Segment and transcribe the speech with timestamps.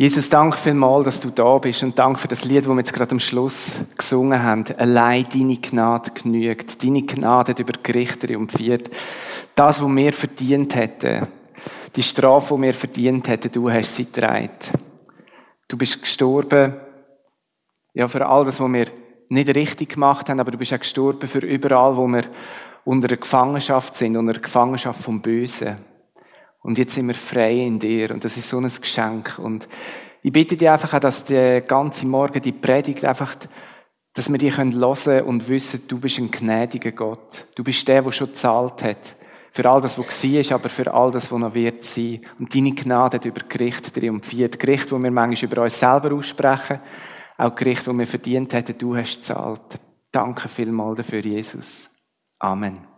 [0.00, 2.94] Jesus, danke vielmals, dass du da bist und danke für das Lied, das wir jetzt
[2.94, 4.64] gerade am Schluss gesungen haben.
[4.78, 6.82] Allein deine Gnade genügt.
[6.82, 8.88] Deine Gnade hat über Gerichte triumphiert.
[9.54, 11.28] Das, was wir verdient hätten,
[11.94, 14.48] die Strafe, die wir verdient hätten, du hast sie getragen.
[15.68, 16.76] Du bist gestorben,
[17.92, 18.86] ja, für all das, was wir
[19.28, 22.24] nicht richtig gemacht haben, aber du bist auch gestorben für überall, wo wir
[22.86, 25.89] unter der Gefangenschaft sind, unter der Gefangenschaft vom Bösen.
[26.62, 28.10] Und jetzt sind wir frei in dir.
[28.10, 29.38] Und das ist so ein Geschenk.
[29.38, 29.68] Und
[30.22, 33.34] ich bitte dich einfach auch, dass der ganze Morgen die Predigt einfach,
[34.14, 37.46] dass wir die hören können und wissen, du bist ein gnädiger Gott.
[37.54, 39.16] Du bist der, der schon gezahlt hat.
[39.52, 42.20] Für all das, was war, aber für all das, was noch wird sein.
[42.38, 44.58] Und deine Gnade hat über Gericht triumphiert.
[44.60, 46.80] Gericht, wo wir manchmal über uns selber aussprechen.
[47.36, 49.80] Auch Gericht, wo wir verdient hätten, du hast gezahlt.
[50.12, 51.88] Danke vielmals dafür, Jesus.
[52.38, 52.89] Amen.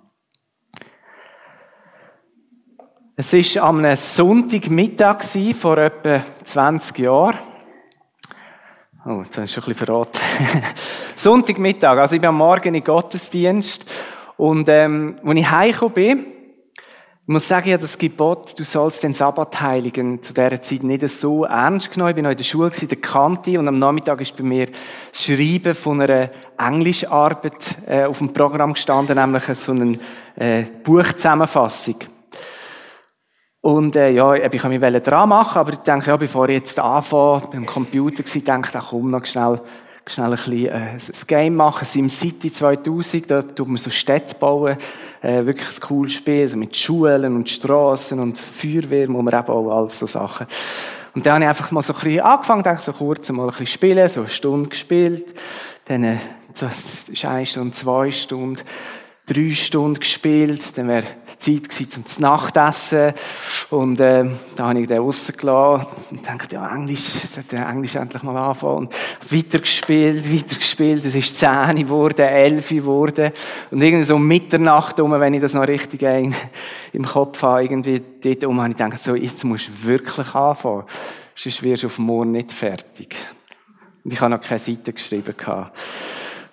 [3.24, 5.22] Es war am Sonntagmittag
[5.54, 7.38] vor etwa 20 Jahren.
[9.06, 10.20] Oh, jetzt habe ich schon ein bisschen verraten.
[11.14, 13.86] Sonntagmittag, also ich bin am Morgen in Gottesdienst
[14.36, 16.26] und ähm, als ich heimgekommen bin,
[17.24, 21.08] ich muss sagen, ja, das Gebot, du sollst den Sabbat heiligen, zu dieser Zeit nicht
[21.08, 22.10] so ernst genommen.
[22.10, 24.66] Ich bin noch in der Schule, in der Kante, und am Nachmittag ist bei mir
[24.66, 30.00] das Schreiben von einer Englischarbeit äh, auf dem Programm gestanden, nämlich so eine
[30.34, 31.98] äh, Buchzusammenfassung.
[33.62, 36.80] Und äh, ja, ich kann mich dran machen, aber ich denke, ja, bevor ich jetzt
[36.80, 39.60] anfange, beim Computer war, denke ich, komm noch schnell,
[40.04, 41.84] schnell ein bisschen äh, ein Game machen.
[41.84, 44.76] SimCity 2000, da tut man so Städte bauen,
[45.22, 49.48] äh, wirklich ein cooles Spiel, also mit Schulen und Straßen und Feuerwehr, wo man eben
[49.48, 50.48] auch alles so Sachen.
[51.14, 53.50] Und dann habe ich einfach mal so ein bisschen angefangen, denke so kurz mal ein
[53.50, 55.38] bisschen spielen, so eine Stunde gespielt,
[55.84, 56.16] dann äh,
[56.52, 58.60] so, ist eine Stunde, zwei Stunden,
[59.32, 61.04] drei Stunden gespielt, dann wäre
[61.38, 63.12] Zeit gewesen zum Nachtessen.
[63.70, 64.24] Und äh,
[64.56, 65.86] da habe ich den rausgelassen.
[66.10, 68.88] Und dachte, ja, Englisch, sollte Englisch endlich mal anfangen.
[68.88, 68.94] Und
[69.32, 73.32] weiter gespielt, weiter gespielt, es ist zehn geworden, elf geworden.
[73.70, 76.34] Und irgendwie so um Mitternacht um, wenn ich das noch richtig ein,
[76.92, 80.84] im Kopf habe, irgendwie dort um, habe ich gedacht, so, jetzt musst du wirklich anfangen,
[81.34, 83.16] sonst wirst du auf morgen nicht fertig.
[84.04, 85.76] Und ich habe noch keine Seite geschrieben gehabt.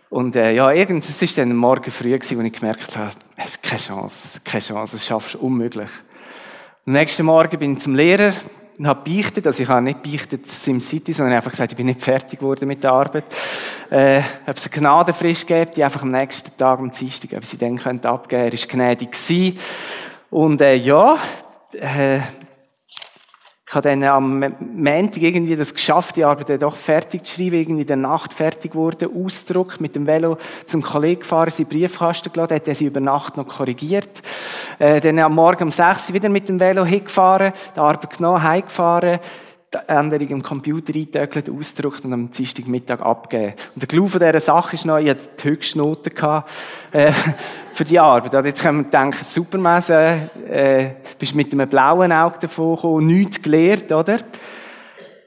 [0.09, 3.63] Und äh, ja, irgend, es war dann Morgen früh, wo ich gemerkt habe, es ist
[3.63, 5.91] keine Chance, keine Chance, das schaffst du unmöglich.
[6.87, 8.33] Am nächsten Morgen bin ich zum Lehrer
[8.79, 12.01] und habe beichtet, also ich habe nicht beichtet SimCity, sondern einfach gesagt, ich bin nicht
[12.01, 13.25] fertig geworden mit der Arbeit.
[13.91, 17.59] Äh, ob es eine Gnadenfrist gibt, die einfach am nächsten Tag, am Dienstag, ob sie
[17.59, 18.35] dann abgeben könnte.
[18.35, 19.59] Er war gnädig gewesen.
[20.31, 21.17] Und äh, ja,
[21.73, 22.19] äh,
[23.69, 24.39] ich habe dann am
[24.73, 28.33] Montag irgendwie das geschafft, die Arbeit dann doch fertig zu schreiben, irgendwie in der Nacht
[28.33, 32.87] fertig wurde, Ausdruck mit dem Velo zum Kollegen gefahren, sie Briefkasten geladen, hat er sie
[32.87, 34.23] über Nacht noch korrigiert.
[34.79, 38.41] Äh, dann am Morgen um 6 Uhr wieder mit dem Velo hingefahren, die Arbeit genommen,
[38.41, 39.19] heimgefahren,
[39.73, 43.53] die Änderung im Computer eingetöckelt, ausgedruckt und am Dienstagmittag abgeben.
[43.75, 46.09] Und der Clou von dieser Sache ist noch, ich hatte die höchste Note
[46.91, 47.11] äh,
[47.73, 48.33] für die Arbeit.
[48.33, 53.41] Und jetzt können wir denken, Supermesse, äh, bist mit einem blauen Auge davon gekommen, nichts
[53.41, 54.17] gelernt, oder?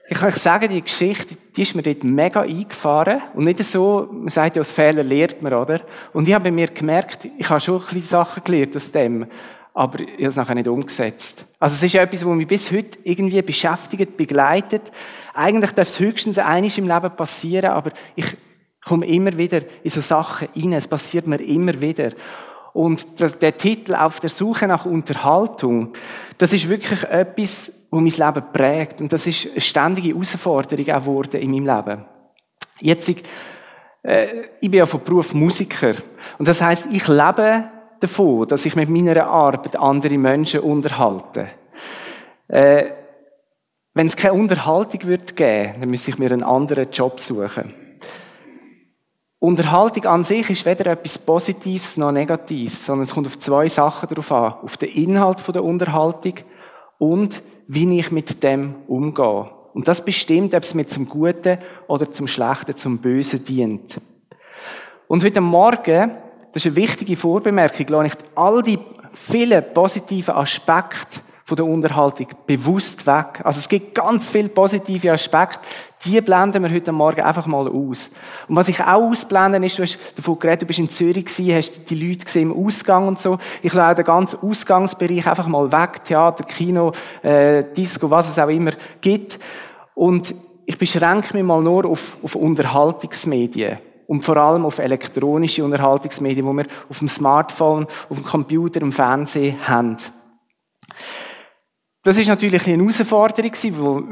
[0.09, 3.23] Ich kann euch sagen, die Geschichte, die ist mir dort mega eingefahren.
[3.35, 5.81] Und nicht so, man sagt ja, aus Fehlern lernt man, oder?
[6.13, 9.27] Und ich habe bei mir gemerkt, ich habe schon ein bisschen Sachen gelernt aus dem
[9.75, 11.45] aber ich habe es nachher nicht umgesetzt.
[11.59, 14.83] Also es ist etwas, was mich bis heute irgendwie beschäftigt, begleitet.
[15.35, 18.37] Eigentlich darf es höchstens einiges im Leben passieren, aber ich
[18.85, 20.75] komme immer wieder in so Sachen rein.
[20.75, 22.13] Es passiert mir immer wieder.
[22.75, 25.93] Und der, der Titel auf der Suche nach Unterhaltung,
[26.39, 29.01] das ist wirklich etwas, was mein Leben prägt.
[29.01, 32.05] Und das ist eine ständige Herausforderung auch geworden in meinem Leben.
[32.81, 33.11] Jetzt,
[34.03, 34.27] äh,
[34.61, 35.95] ich bin ja von Beruf Musiker.
[36.39, 37.71] Und das heißt, ich lebe
[38.03, 41.49] davon, dass ich mit meiner Arbeit andere Menschen unterhalte.
[42.49, 42.91] Äh,
[43.95, 47.75] wenn es keine Unterhaltung wird geben, dann müsste ich mir einen anderen Job suchen.
[49.39, 54.09] Unterhaltung an sich ist weder etwas Positives noch Negatives, sondern es kommt auf zwei Sachen
[54.09, 54.55] darauf an.
[54.63, 56.35] Auf den Inhalt der Unterhaltung
[56.99, 59.51] und wie ich mit dem umgehe.
[59.75, 64.01] Und das bestimmt, ob es mir zum Guten oder zum Schlechten, zum Bösen dient.
[65.09, 66.13] Und heute Morgen
[66.53, 68.79] das ist eine wichtige Vorbemerkung, lasse ich all die
[69.13, 73.41] vielen positiven Aspekte von der Unterhaltung bewusst weg.
[73.45, 75.61] Also es gibt ganz viele positive Aspekte,
[76.05, 78.11] die blenden wir heute Morgen einfach mal aus.
[78.49, 81.55] Und was ich auch ausblenden ist, du hast davon geredet, du bist in Zürich gewesen,
[81.55, 83.39] hast die Leute gesehen im Ausgang und so.
[83.63, 88.49] Ich lasse den ganzen Ausgangsbereich einfach mal weg, Theater, Kino, äh, Disco, was es auch
[88.49, 89.39] immer gibt.
[89.95, 90.35] Und
[90.65, 93.79] ich beschränke mich mal nur auf, auf Unterhaltungsmedien
[94.13, 98.93] und vor allem auf elektronische Unterhaltungsmedien, die wir auf dem Smartphone, auf dem Computer, im
[98.93, 99.97] Fernsehen haben.
[102.03, 104.03] Das ist natürlich eine Herausforderung, wo,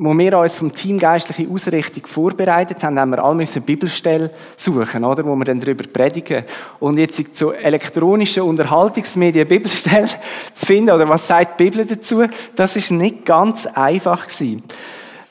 [0.00, 5.04] wo, wir uns vom Team geistliche Ausrichtung vorbereitet haben, haben wir alle müssen Bibelstellen suchen,
[5.04, 6.44] oder, wo wir dann darüber predigen.
[6.80, 10.10] Und jetzt zu elektronischen Unterhaltungsmedien Bibelstellen
[10.54, 12.24] zu finden, oder was sagt die Bibel dazu,
[12.56, 14.64] das ist nicht ganz einfach gewesen.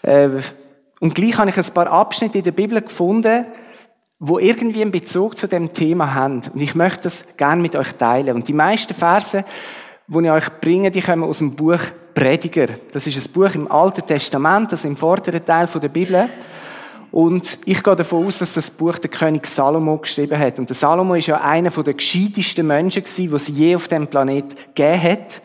[0.03, 0.29] Äh,
[1.01, 3.45] und gleich habe ich ein paar Abschnitte in der Bibel gefunden,
[4.19, 6.41] wo irgendwie einen Bezug zu dem Thema haben.
[6.53, 8.35] Und ich möchte das gerne mit euch teilen.
[8.35, 9.45] Und die meisten Verse
[10.09, 11.79] die ich euch bringe, die kommen aus dem Buch
[12.15, 12.67] Prediger.
[12.91, 16.27] Das ist ein Buch im Alten Testament, das im vorderen Teil der Bibel.
[17.11, 20.57] Und ich gehe davon aus, dass das Buch der König Salomo geschrieben hat.
[20.57, 24.07] Und der Salomo ist ja einer der gescheitesten Menschen gewesen, die es je auf dem
[24.07, 25.41] Planet gegeben hat.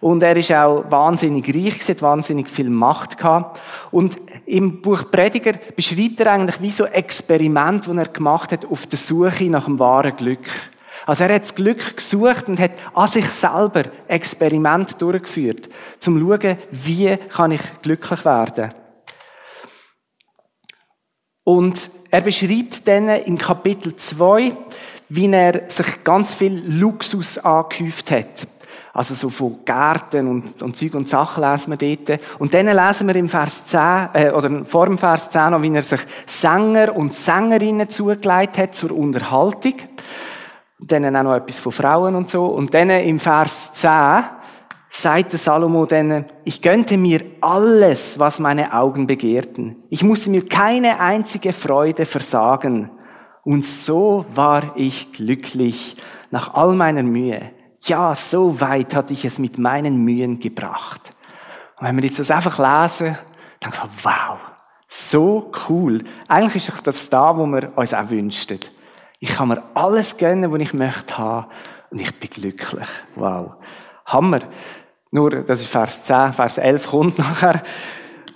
[0.00, 3.60] Und er ist auch wahnsinnig reich, hat wahnsinnig viel Macht gehabt.
[3.90, 4.16] Und
[4.46, 8.86] im Buch Prediger beschreibt er eigentlich wie so ein Experiment, das er gemacht hat auf
[8.86, 10.48] der Suche nach dem wahren Glück.
[11.04, 16.26] Also er hat das Glück gesucht und hat an sich selber Experiment durchgeführt, zum zu
[16.26, 18.72] schauen, wie kann ich glücklich werden.
[21.44, 24.52] Und er beschreibt dann in Kapitel 2,
[25.08, 28.48] wie er sich ganz viel Luxus angehäuft hat.
[28.96, 32.18] Also so von Gärten und, und Zeug und Sachen lesen wir dort.
[32.38, 33.80] Und dann lesen wir im Vers 10,
[34.14, 38.74] äh, oder vor dem Vers 10 noch, wie er sich Sänger und Sängerinnen zugelegt hat
[38.74, 39.74] zur Unterhaltung.
[40.78, 42.46] Dann auch noch etwas von Frauen und so.
[42.46, 44.24] Und dann im Vers 10
[44.88, 49.76] sagt der Salomo dann, ich gönnte mir alles, was meine Augen begehrten.
[49.90, 52.90] Ich musste mir keine einzige Freude versagen.
[53.44, 55.96] Und so war ich glücklich
[56.30, 57.50] nach all meiner Mühe.
[57.86, 61.10] Ja, so weit hatte ich es mit meinen Mühen gebracht.
[61.78, 63.16] Und wenn wir jetzt das einfach lesen,
[63.60, 64.38] dann denken wir, wow,
[64.88, 66.02] so cool.
[66.26, 68.60] Eigentlich ist das da, wo wir uns auch wünschen.
[69.20, 71.46] Ich kann mir alles gönnen, was ich möchte haben.
[71.90, 72.88] Und ich bin glücklich.
[73.14, 73.54] Wow.
[74.06, 74.40] Hammer.
[75.10, 77.62] Nur, das ist Vers 10, Vers 11 kommt nachher.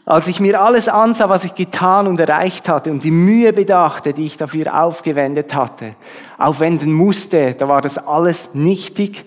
[0.06, 4.12] Als ich mir alles ansah, was ich getan und erreicht hatte und die Mühe bedachte,
[4.12, 5.94] die ich dafür aufgewendet hatte,
[6.38, 9.24] aufwenden musste, da war das alles nichtig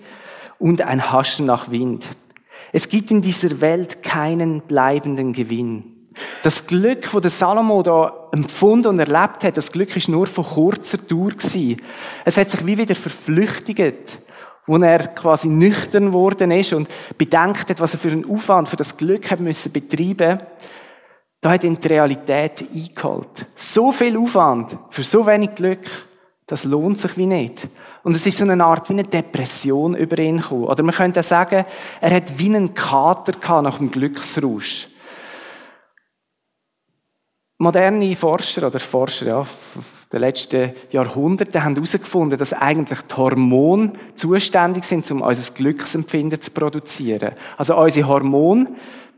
[0.58, 2.06] und ein Haschen nach Wind.
[2.72, 5.94] Es gibt in dieser Welt keinen bleibenden Gewinn.
[6.42, 10.44] Das Glück, das der Salomo da empfunden und erlebt hat, das Glück ist nur von
[10.44, 11.80] kurzer Dauer gewesen.
[12.24, 14.18] Es hat sich wie wieder verflüchtigt,
[14.66, 18.76] wo er quasi nüchtern worden ist und bedenkt hat, was er für einen Aufwand für
[18.76, 20.38] das Glück hat müssen betreiben.
[21.40, 23.46] Da hat ihn die Realität eingeholt.
[23.54, 25.90] So viel Aufwand für so wenig Glück,
[26.46, 27.68] das lohnt sich wie nicht.
[28.04, 30.64] Und es ist so eine Art wie eine Depression über ihn gekommen.
[30.64, 31.64] Oder man könnte sagen,
[32.00, 34.88] er hat wie einen Kater gehabt nach dem Glücksrausch
[37.64, 39.46] moderne Forscher oder Forscher ja,
[40.12, 46.50] der letzten Jahrhunderte haben herausgefunden, dass eigentlich die Hormone zuständig sind, um unser Glücksempfinden zu
[46.50, 47.32] produzieren.
[47.56, 48.68] Also unsere Hormone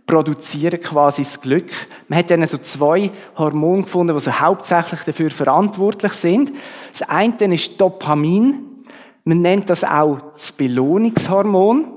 [0.07, 1.71] produzieren quasi das Glück.
[2.09, 6.53] Man hat dann so zwei Hormone gefunden, die so hauptsächlich dafür verantwortlich sind.
[6.93, 8.76] Das eine ist Dopamin.
[9.29, 11.97] Man nennt das auch das Belohnungshormon.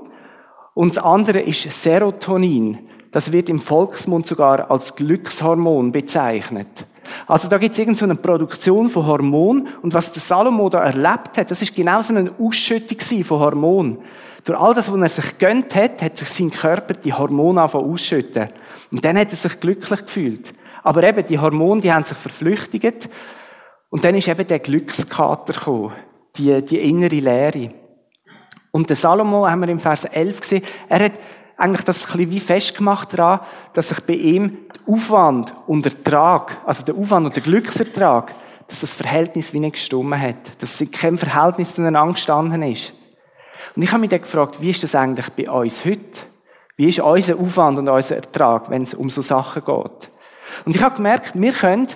[0.74, 2.78] Und das andere ist Serotonin.
[3.12, 6.86] Das wird im Volksmund sogar als Glückshormon bezeichnet.
[7.28, 11.38] Also da gibt es irgendeine so Produktion von Hormonen und was der Salomo da erlebt
[11.38, 13.98] hat, das ist genau so eine Ausschüttung von Hormonen.
[14.44, 17.92] Durch all das, was er sich gönnt hat, hat sich sein Körper die Hormone angefangen
[17.92, 18.48] ausschütten.
[18.90, 20.52] Und dann hat er sich glücklich gefühlt.
[20.82, 23.08] Aber eben, die Hormone, die haben sich verflüchtigt.
[23.88, 25.92] Und dann ist eben der Glückskater gekommen.
[26.36, 27.74] Die, die innere Leere.
[28.70, 31.12] Und der Salomo, haben wir im Vers 11 gesehen, er hat
[31.56, 33.40] eigentlich das ein bisschen wie festgemacht daran,
[33.72, 38.34] dass sich bei ihm der Aufwand und Ertrag, also der Aufwand und der Glücksertrag,
[38.68, 40.62] dass das Verhältnis wie nicht gestummen hat.
[40.62, 42.94] Dass kein Verhältnis zueinander gestanden ist.
[43.74, 46.00] Und ich habe mich dann gefragt, wie ist das eigentlich bei uns heute?
[46.76, 50.10] Wie ist unser Aufwand und unser Ertrag, wenn es um so Sachen geht?
[50.64, 51.88] Und ich habe gemerkt, wir können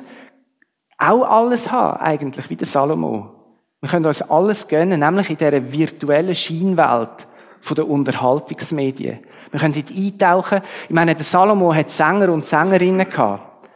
[0.99, 3.44] auch alles haben, eigentlich, wie der Salomo.
[3.85, 7.29] Wir können uns alles gönnen, nämlich in dieser virtuellen Scheinwelt
[7.77, 9.19] der Unterhaltungsmedien.
[9.51, 10.63] Wir können dort eintauchen.
[10.85, 13.69] Ich meine, der Salomo hat Sänger und Sängerinnen gehabt.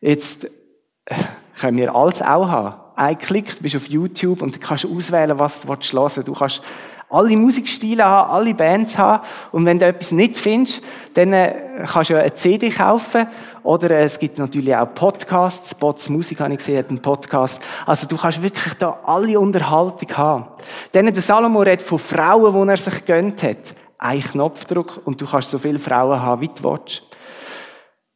[0.00, 1.16] Jetzt äh,
[1.58, 2.76] können wir alles auch haben.
[2.94, 6.28] Ein Klick, du bist auf YouTube und du kannst auswählen, was du hören willst.
[6.28, 6.62] Du kannst
[7.12, 9.22] alle Musikstile haben, alle Bands haben.
[9.52, 10.82] Und wenn du etwas nicht findest,
[11.14, 13.26] dann äh, kannst du eine CD kaufen.
[13.62, 15.70] Oder äh, es gibt natürlich auch Podcasts.
[15.70, 17.62] Spots Musik habe ich gesehen, hat einen Podcast.
[17.86, 20.46] Also du kannst wirklich da alle Unterhaltung haben.
[20.92, 25.26] Dann der Salomo redet von Frauen, die er sich gönnt hat ein Knopfdruck und du
[25.26, 27.04] kannst so viele Frauen haben, wie du willst.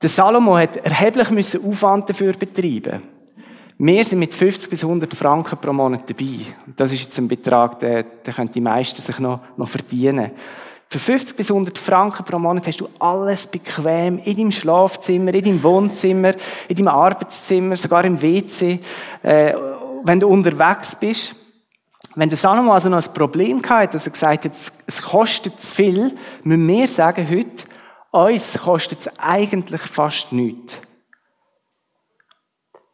[0.02, 3.02] Der Salomo hat erheblich müssen Aufwand dafür betreiben.
[3.78, 6.46] Wir sind mit 50 bis 100 Franken pro Monat dabei.
[6.76, 10.30] Das ist jetzt ein Betrag, der, der können die meisten sich noch, noch verdienen.
[10.88, 15.44] Für 50 bis 100 Franken pro Monat hast du alles bequem in deinem Schlafzimmer, in
[15.44, 16.32] deinem Wohnzimmer,
[16.68, 18.80] in deinem Arbeitszimmer, sogar im WC,
[19.22, 19.52] äh,
[20.04, 21.36] wenn du unterwegs bist.
[22.14, 24.52] Wenn der Salomo also noch ein Problem hatte, dass er gesagt hat,
[24.86, 26.14] es kostet zu viel,
[26.44, 27.66] müssen wir sagen heute,
[28.10, 30.80] uns kostet es eigentlich fast nichts.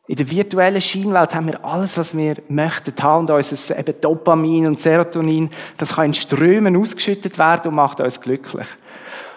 [0.09, 4.67] In der virtuellen Scheinwelt haben wir alles, was wir möchten haben und unser eben Dopamin
[4.67, 8.67] und Serotonin, das kann in Strömen ausgeschüttet werden und macht uns glücklich.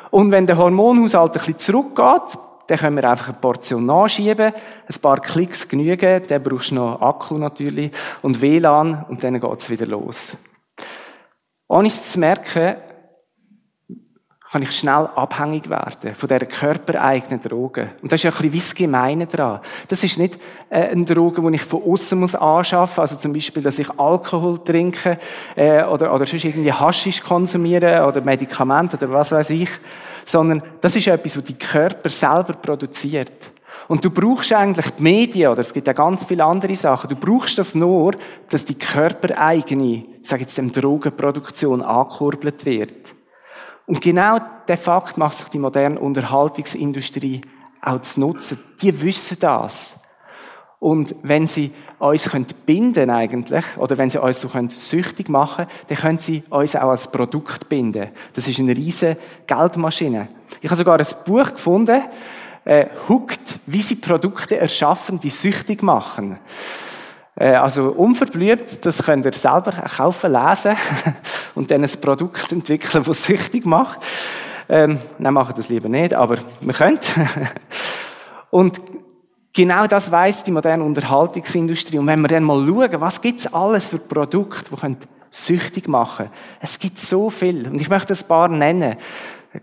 [0.10, 5.02] Und wenn der Hormonhaushalt ein bisschen zurückgeht, dann können wir einfach eine Portion nachschieben, ein
[5.02, 7.92] paar Klicks genügen, dann brauchst du noch Akku natürlich
[8.24, 10.36] und WLAN und dann geht's wieder los.
[11.68, 12.76] Ohne es zu merken,
[14.56, 17.90] kann ich schnell abhängig werden von dieser körpereigenen Droge.
[18.02, 19.60] Und das ist ja ein bisschen wie das Gemeine daran.
[19.90, 23.34] Das ist nicht äh, eine Droge, die ich von außen muss anschaffen muss, also zum
[23.34, 25.18] Beispiel, dass ich Alkohol trinke
[25.58, 29.70] äh, oder, oder sonst irgendwie Haschisch konsumiere oder Medikamente oder was weiß ich,
[30.24, 33.34] sondern das ist etwas, was die Körper selber produziert.
[33.90, 37.18] Und du brauchst eigentlich die Medien, oder es gibt ja ganz viele andere Sachen, du
[37.18, 38.14] brauchst das nur,
[38.50, 43.16] dass die körpereigene, ich jetzt, Drogenproduktion angekurbelt wird.
[43.86, 47.42] Und genau der Fakt macht sich die moderne Unterhaltungsindustrie
[47.82, 48.60] auch zu nutzen.
[48.82, 49.96] Die wissen das.
[50.80, 52.30] Und wenn sie uns
[52.66, 57.10] binden eigentlich, oder wenn sie uns so süchtig machen dann können sie uns auch als
[57.10, 58.10] Produkt binden.
[58.34, 60.28] Das ist eine riesige Geldmaschine.
[60.62, 62.02] Ich habe sogar ein Buch gefunden,
[62.66, 66.40] äh, Hooked, wie sie Produkte erschaffen, die süchtig machen.
[67.36, 70.76] Äh, also unverblümt, das könnt ihr selber kaufen, lesen
[71.56, 74.00] und dann ein Produkt entwickeln, das süchtig macht.
[74.68, 77.00] Ähm, nein, machen das lieber nicht, aber wir können.
[78.50, 78.82] und
[79.54, 82.00] genau das weiß die moderne Unterhaltungsindustrie.
[82.00, 84.98] Und wenn wir dann mal schauen, was gibt's alles für Produkte, die können
[85.30, 86.30] süchtig machen
[86.62, 87.68] Es gibt so viel.
[87.68, 88.96] Und ich möchte ein paar nennen.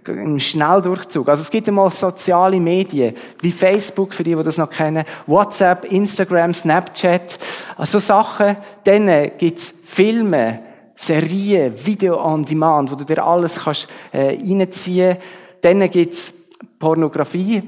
[0.07, 1.29] Im Schnelldurchzug.
[1.29, 5.85] Also es gibt einmal soziale Medien, wie Facebook, für die, die das noch kennen, WhatsApp,
[5.85, 7.39] Instagram, Snapchat.
[7.77, 8.57] Also Sachen.
[8.85, 10.61] Dann gibt's Filme,
[10.95, 15.17] Serien, Video on Demand, wo du dir alles kannst äh, reinziehen.
[15.61, 16.33] Dann gibt's
[16.79, 17.63] Pornografie.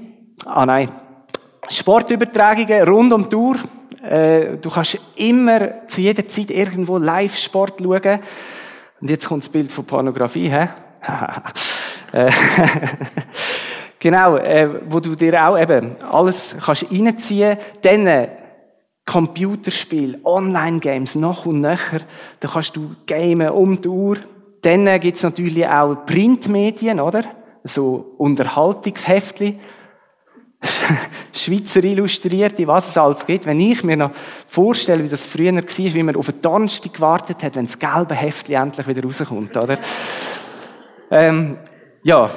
[0.44, 0.88] Ah nein,
[1.68, 3.56] Sportübertragungen rund um die Uhr.
[4.02, 8.20] Äh, du kannst immer zu jeder Zeit irgendwo Live-Sport schauen.
[9.00, 10.68] Und jetzt kommt das Bild von Pornografie, hä?
[12.14, 12.30] Äh,
[13.98, 17.56] genau, äh, wo du dir auch eben alles kannst reinziehen.
[17.82, 18.28] Dann äh,
[19.04, 22.00] Computerspiel, Online-Games, noch und nöcher.
[22.38, 24.18] Da kannst du gamen um die Uhr.
[24.62, 27.24] Dann äh, gibt's natürlich auch Printmedien, oder?
[27.64, 29.58] So Unterhaltungsheftchen.
[31.32, 33.44] Schweizer Illustrierte, was es alles gibt.
[33.44, 34.12] Wenn ich mir noch
[34.46, 38.14] vorstelle, wie das früher war, wie man auf den Donnerstag gewartet hat, wenn das gelbe
[38.14, 39.78] Heftchen endlich wieder rauskommt, oder?
[41.10, 41.58] ähm,
[42.04, 42.28] ja,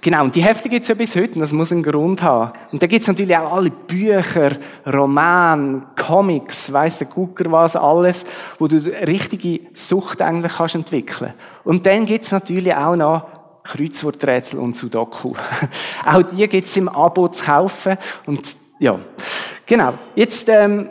[0.00, 0.24] genau.
[0.24, 2.52] Und die Hefte gibt es ja bis heute und das muss einen Grund haben.
[2.72, 4.50] Und da gibt es natürlich auch alle Bücher,
[4.84, 8.26] Romane, Comics, weiss der Gucker was, alles,
[8.58, 11.34] wo du richtige Sucht eigentlich kannst entwickeln.
[11.62, 13.26] Und dann gibt es natürlich auch noch
[13.62, 15.34] Kreuzworträtsel und Sudoku.
[16.04, 17.96] auch die gibt es im Abo zu kaufen.
[18.26, 18.98] Und ja,
[19.66, 19.94] genau.
[20.16, 20.90] Jetzt, ähm,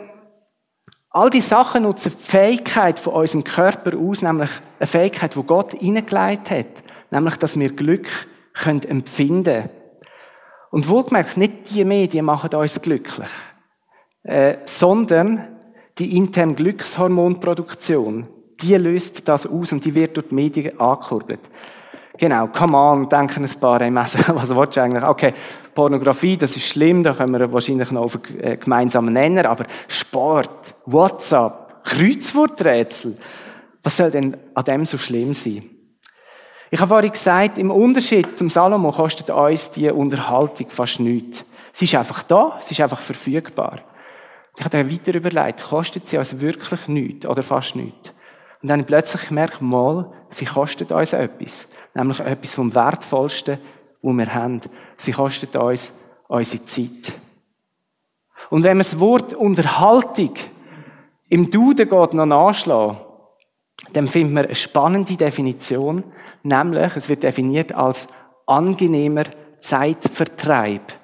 [1.10, 5.72] all die Sachen nutzen die Fähigkeit von unserem Körper aus, nämlich eine Fähigkeit, die Gott
[5.72, 8.08] hineingelegt hat nämlich, dass wir Glück
[8.54, 9.68] können empfinden
[10.70, 13.28] Und wohlgemerkt, nicht die Medien machen uns glücklich,
[14.22, 15.58] äh, sondern
[15.98, 18.28] die interne Glückshormonproduktion,
[18.60, 21.40] die löst das aus und die wird durch die Medien angekurbelt.
[22.18, 23.94] Genau, come on, denken ein paar im.
[23.96, 24.14] Was
[24.54, 25.02] willst du eigentlich?
[25.02, 25.32] Okay,
[25.74, 29.64] Pornografie, das ist schlimm, da können wir wahrscheinlich noch auf einen äh, gemeinsamen Nenner, aber
[29.88, 33.16] Sport, WhatsApp, Kreuzworträtsel,
[33.82, 35.79] was soll denn an dem so schlimm sein?
[36.72, 41.44] Ich habe vorhin gesagt, im Unterschied zum Salomo kostet uns die Unterhaltung fast nichts.
[41.72, 43.80] Sie ist einfach da, sie ist einfach verfügbar.
[44.56, 48.12] Ich habe dann weiter überlegt, kostet sie uns wirklich nichts oder fast nichts?
[48.62, 51.66] Und dann ich plötzlich gemerkt, mal, sie kostet uns etwas.
[51.94, 53.58] Nämlich etwas vom Wertvollsten,
[54.02, 54.60] was wir haben.
[54.96, 55.92] Sie kostet uns
[56.28, 57.12] unsere Zeit.
[58.48, 60.34] Und wenn man das Wort Unterhaltung
[61.28, 62.98] im Duden geht noch nachschlagen,
[63.92, 66.04] dann findet man eine spannende Definition,
[66.42, 68.08] nämlich es wird definiert als
[68.46, 69.24] angenehmer
[69.60, 70.94] Zeitvertreib.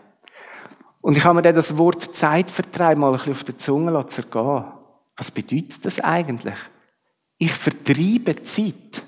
[1.00, 4.64] Und ich habe mir dann das Wort Zeitvertreib mal ein bisschen auf der Zunge zergehen.
[5.16, 6.58] Was bedeutet das eigentlich?
[7.38, 9.04] Ich vertreibe Zeit.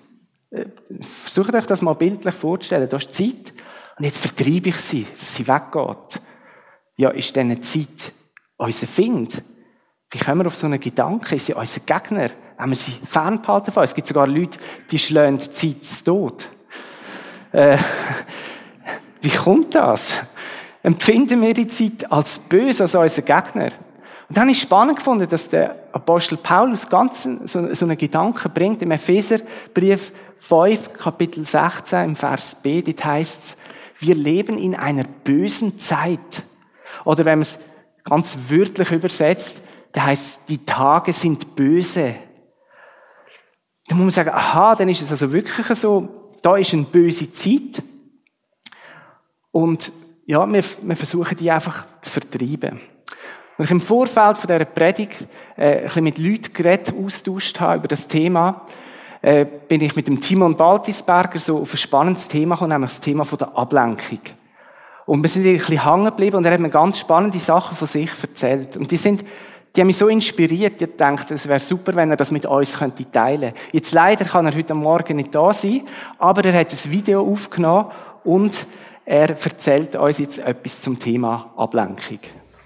[0.50, 0.66] Äh,
[1.00, 2.88] versucht euch das mal bildlich vorzustellen.
[2.88, 3.52] Da ist Zeit
[3.98, 6.20] und jetzt vertreibe ich sie, dass sie weggeht.
[6.96, 8.12] Ja, ist diese Zeit
[8.56, 9.42] unser Find?
[10.10, 11.34] Wie kommen wir auf so einen Gedanken?
[11.34, 12.30] Ist sie unser Gegner?
[12.58, 14.58] Wenn wir sie fernbehalten von Es gibt sogar Leute,
[14.90, 16.48] die schlagen die Zeit zu Tod.
[17.52, 17.78] Äh,
[19.22, 20.12] wie kommt das?
[20.82, 23.70] Empfinden wir die Zeit als böse, als unser Gegner?
[24.28, 28.82] Und dann ist spannend gefunden, dass der Apostel Paulus ganz so, so einen Gedanken bringt
[28.82, 33.56] im Epheserbrief 5, Kapitel 16, im Vers B, dort heißt es,
[34.00, 36.42] wir leben in einer bösen Zeit.
[37.04, 37.58] Oder wenn man es
[38.04, 39.60] ganz wörtlich übersetzt,
[39.92, 42.14] da heißt die Tage sind böse.
[43.88, 46.08] Da muss man sagen, aha, dann ist es also wirklich so,
[46.42, 47.82] da ist eine böse Zeit.
[49.50, 49.92] Und
[50.26, 52.80] ja, wir, wir versuchen die einfach zu vertreiben.
[53.56, 55.26] Und ich im Vorfeld von dieser Predigt
[55.56, 58.66] äh, ein bisschen mit Leuten geredet, austauscht habe über das Thema,
[59.22, 63.00] äh, bin ich mit dem Timon Baltisberger so auf ein spannendes Thema gekommen, nämlich das
[63.00, 64.20] Thema der Ablenkung.
[65.06, 67.88] Und wir sind ein bisschen hängen geblieben und er hat mir ganz spannende Sachen von
[67.88, 68.76] sich erzählt.
[68.76, 69.24] Und die sind,
[69.74, 72.72] die haben mich so inspiriert, ich dachte, es wäre super, wenn er das mit uns
[72.72, 73.54] teilen könnte.
[73.72, 75.82] Jetzt leider kann er heute Morgen nicht da sein,
[76.18, 77.90] aber er hat ein Video aufgenommen
[78.24, 78.66] und
[79.04, 82.18] er erzählt uns jetzt etwas zum Thema Ablenkung.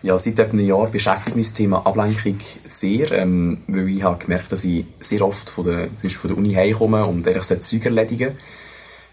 [0.03, 4.51] Ja, seit einem Jahr beschäftigt mich das Thema Ablenkung sehr, ähm, weil ich habe gemerkt,
[4.51, 8.37] dass ich sehr oft von der, von der Uni heimkomme und eigentlich Zeug erledigen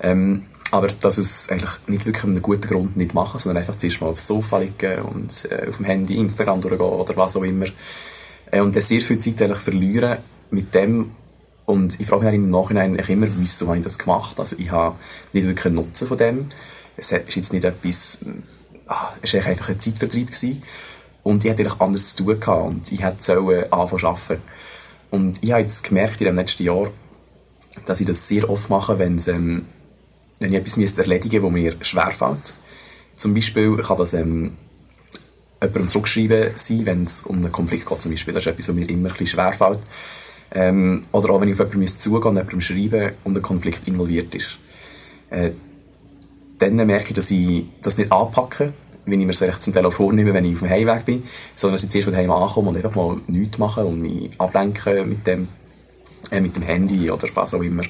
[0.02, 4.02] ähm, aber dass es eigentlich nicht wirklich einen guten Grund nicht machen, sondern einfach zuerst
[4.02, 7.66] mal aufs Sofa liegen und äh, auf dem Handy Instagram durchgehen oder was auch immer.
[8.52, 10.20] Äh, und dann sehr viel Zeit eigentlich verlieren
[10.52, 11.12] mit dem
[11.66, 14.40] und ich frage mich im Nachhinein immer, wieso habe ich das gemacht?
[14.40, 14.96] Also ich habe
[15.34, 16.50] nicht wirklich einen Nutzen von dem.
[16.98, 18.20] Es ist jetzt nicht etwas
[18.90, 20.28] ah, es war einfach ein Zeitvertreib.
[20.28, 20.64] Gewesen.
[21.24, 24.42] Und ich hatte eigentlich anderes zu tun gehabt und ich hätte sollen anfangen zu arbeiten.
[25.12, 26.88] Und ich habe jetzt gemerkt in dem letzten Jahr,
[27.86, 29.66] dass ich das sehr oft mache, wenn, es, ähm,
[30.40, 32.54] wenn ich etwas erledigen müsste, das mir schwerfällt.
[33.16, 34.54] Zum Beispiel kann das ähm,
[35.62, 38.34] jemandem zurückschreiben sein, wenn es um einen Konflikt geht zum Beispiel.
[38.34, 39.80] Das ist etwas, was mir immer ein schwerfällt.
[40.52, 44.34] Ähm, oder auch wenn ich auf jemanden zugehen und jemandem schreiben und ein Konflikt involviert
[44.34, 44.58] ist.
[45.30, 45.52] Äh,
[46.58, 48.74] dann merke ich, dass ich das nicht anpacke,
[49.06, 51.24] wenn ich mir es zum Telefon nehme, wenn ich auf dem Heimweg bin,
[51.56, 55.26] sondern dass ich zuerst daheim ankomme und einfach mal nichts mache und mich ablenke mit
[55.26, 55.48] dem,
[56.32, 57.84] äh, mit dem Handy oder was auch immer.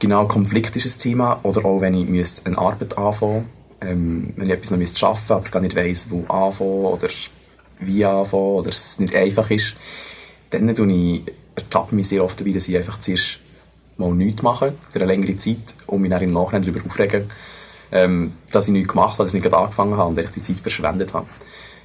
[0.00, 1.40] Genau, Konflikt ist ein Thema.
[1.42, 3.48] Oder auch, wenn ich müsste eine Arbeit anfangen
[3.80, 7.08] ähm, wenn ich etwas noch müsste arbeiten aber gar nicht weiss, wo anfangen oder
[7.78, 9.76] wie anfangen oder es nicht einfach ist,
[10.50, 11.22] dann tue ich,
[11.54, 13.40] ertappe mich sehr oft dabei, dass ich einfach zuerst
[13.96, 17.24] mal nichts machen, für eine längere Zeit, und mich dann im Nachhinein darüber aufregen,
[17.90, 20.58] ähm, dass ich nichts gemacht habe, dass ich nicht angefangen habe und ich die Zeit
[20.58, 21.26] verschwendet habe.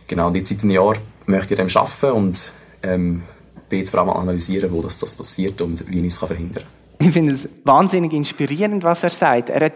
[0.08, 0.96] Genau, und jetzt seit einem Jahr
[1.26, 3.24] möchte ich dem arbeiten und ähm,
[3.70, 6.83] bin jetzt vor allem analysieren, wo das, das passiert und wie ich es verhindern kann.
[7.06, 9.50] Ich finde es wahnsinnig inspirierend, was er sagt.
[9.50, 9.74] Er hat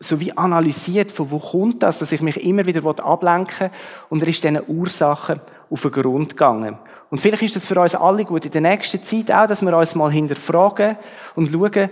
[0.00, 3.78] so wie analysiert, von wo kommt das, dass ich mich immer wieder ablenken will.
[4.08, 5.38] Und er ist diesen Ursachen
[5.70, 6.78] auf den Grund gegangen.
[7.10, 9.76] Und vielleicht ist das für uns alle gut in der nächsten Zeit auch, dass wir
[9.76, 10.96] uns mal hinterfragen
[11.36, 11.90] und schauen,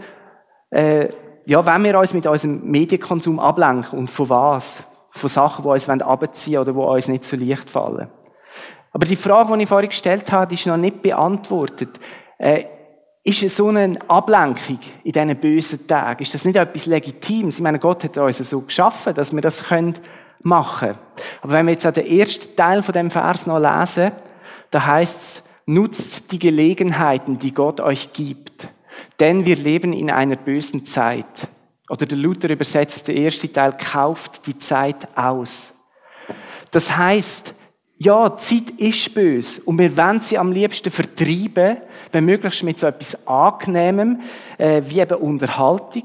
[0.70, 1.08] äh,
[1.46, 4.82] ja, wenn wir uns mit unserem Medienkonsum ablenken und von was?
[5.10, 8.08] Von Sachen, die uns abziehen oder die uns nicht so leicht fallen.
[8.92, 12.00] Aber die Frage, die ich vorhin gestellt habe, ist noch nicht beantwortet.
[12.38, 12.64] Äh,
[13.22, 17.56] ist so eine Ablenkung in diesen bösen Tagen, ist das nicht etwas Legitimes?
[17.56, 19.64] Ich meine, Gott hat uns so geschaffen, dass wir das
[20.42, 20.98] machen können.
[21.42, 24.12] Aber wenn wir jetzt an den ersten Teil von dem Vers noch lesen,
[24.70, 28.68] da heißt es, nutzt die Gelegenheiten, die Gott euch gibt,
[29.18, 31.48] denn wir leben in einer bösen Zeit.
[31.88, 35.74] Oder der Luther übersetzt der erste Teil, kauft die Zeit aus.
[36.70, 37.54] Das heißt,
[38.02, 41.76] ja, Zeit ist böse und wir wollen sie am liebsten vertreiben,
[42.12, 44.22] wenn möglichst mit so etwas Angenehmem,
[44.56, 46.04] äh, wie eben Unterhaltung.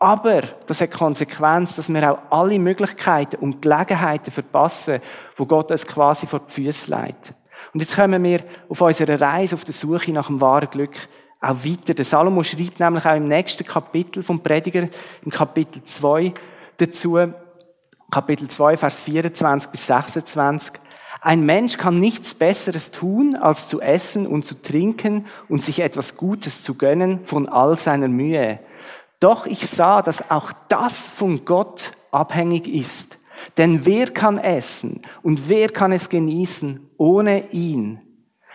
[0.00, 4.98] Aber das hat Konsequenz, dass wir auch alle Möglichkeiten und Gelegenheiten verpassen,
[5.36, 7.32] wo Gott uns quasi vor die Füße legt.
[7.72, 10.96] Und jetzt kommen wir auf unserer Reise, auf der Suche nach dem wahren Glück
[11.40, 11.94] auch weiter.
[11.94, 14.88] Der Salomo schreibt nämlich auch im nächsten Kapitel vom Prediger,
[15.24, 16.34] im Kapitel 2
[16.78, 17.20] dazu,
[18.10, 20.80] Kapitel 2, Vers 24 bis 26.
[21.26, 26.16] Ein Mensch kann nichts Besseres tun, als zu essen und zu trinken und sich etwas
[26.16, 28.60] Gutes zu gönnen von all seiner Mühe.
[29.18, 33.18] Doch ich sah, dass auch das von Gott abhängig ist.
[33.58, 38.00] Denn wer kann essen und wer kann es genießen ohne ihn?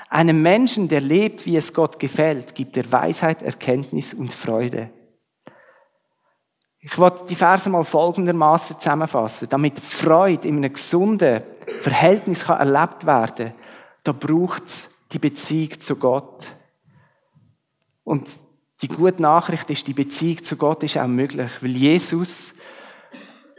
[0.10, 4.92] Einem Menschen, der lebt, wie es Gott gefällt, gibt er Weisheit, Erkenntnis und Freude.
[6.82, 9.48] Ich wollte die Verse mal folgendermaßen zusammenfassen.
[9.50, 11.44] Damit Freude in einem gesunden
[11.82, 13.54] Verhältnis kann erlebt werden
[14.04, 16.56] da braucht es die Beziehung zu Gott.
[18.04, 18.38] Und
[18.82, 22.54] die gute Nachricht ist, die Beziehung zu Gott ist auch möglich, weil Jesus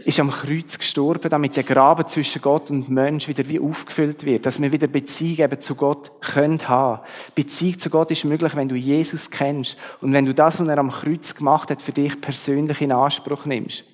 [0.05, 4.47] ist am Kreuz gestorben, damit der Graben zwischen Gott und Mensch wieder wie aufgefüllt wird,
[4.47, 7.03] dass wir wieder Beziehung eben zu Gott können haben.
[7.35, 10.79] Beziehung zu Gott ist möglich, wenn du Jesus kennst und wenn du das, was er
[10.79, 13.85] am Kreuz gemacht hat, für dich persönlich in Anspruch nimmst.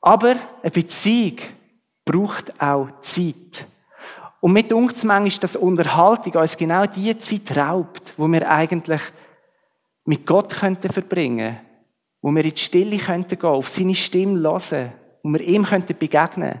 [0.00, 1.38] Aber eine Beziehung
[2.04, 3.66] braucht auch Zeit.
[4.40, 9.00] Und mit uns manchmal, dass Unterhaltung uns genau die Zeit raubt, wo wir eigentlich
[10.04, 11.58] mit Gott könnten verbringen
[12.24, 15.94] wo wir in die Stille könnten gehen, auf seine Stimme hören, wo wir ihm könnten
[15.98, 16.58] begegnen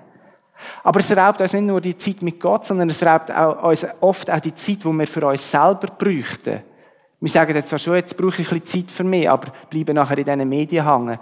[0.82, 3.86] Aber es raubt uns nicht nur die Zeit mit Gott, sondern es raubt auch uns
[4.02, 6.62] oft auch die Zeit, die wir für uns selber bräuchten.
[7.18, 9.94] Wir sagen jetzt zwar schon, jetzt brauche ich ein bisschen Zeit für mich, aber bleiben
[9.94, 11.18] nachher in diesen Medien hängen.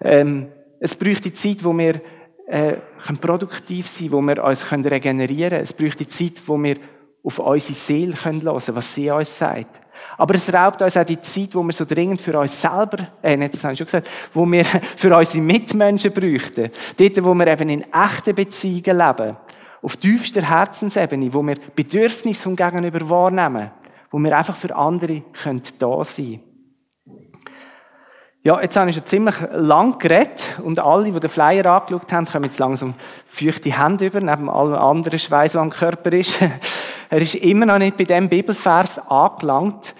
[0.00, 0.48] Ähm,
[0.80, 2.00] es bräuchte die Zeit, wo wir
[2.46, 2.76] äh,
[3.20, 5.62] produktiv sein können, wo wir uns regenerieren können.
[5.62, 6.78] Es bräuchte Zeit, wo wir
[7.22, 9.78] auf unsere Seele hören können, was sie uns sagt.
[10.16, 13.36] Aber es raubt uns auch die Zeit, wo wir so dringend für uns selber, äh,
[13.36, 14.64] nicht, das habe ich schon gesagt, wo wir
[14.96, 16.70] für unsere Mitmenschen bräuchten.
[16.96, 19.36] Dort, wo wir eben in echten Beziehungen leben.
[19.80, 23.70] Auf tiefster Herzensebene, wo wir Bedürfnisse vom Gegenüber wahrnehmen.
[24.10, 26.40] Wo wir einfach für andere können da sein
[28.44, 32.24] ja, jetzt habe ich schon ziemlich lang geredet und alle, die den Flyer angeschaut haben,
[32.24, 32.94] kommen jetzt langsam
[33.26, 36.40] feuchte Hände über, neben allem anderen Schweiß, am Körper ist.
[37.10, 39.94] er ist immer noch nicht bei dem Bibelvers angelangt,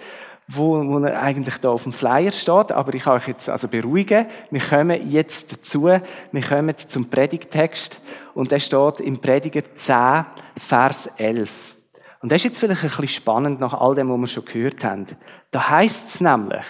[0.47, 3.67] wo, wo er eigentlich da auf dem Flyer steht, aber ich kann euch jetzt also
[3.67, 4.25] beruhigen.
[4.49, 5.83] Wir kommen jetzt dazu,
[6.31, 8.01] wir kommen zum Predigtext
[8.33, 10.25] und der steht im Prediger 10,
[10.57, 11.75] Vers 11.
[12.21, 14.83] Und das ist jetzt vielleicht ein bisschen spannend nach all dem, was wir schon gehört
[14.83, 15.05] haben.
[15.51, 16.65] Da heißt es nämlich,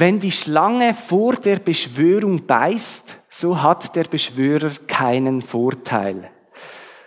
[0.00, 6.30] wenn die Schlange vor der Beschwörung beißt, so hat der Beschwörer keinen Vorteil.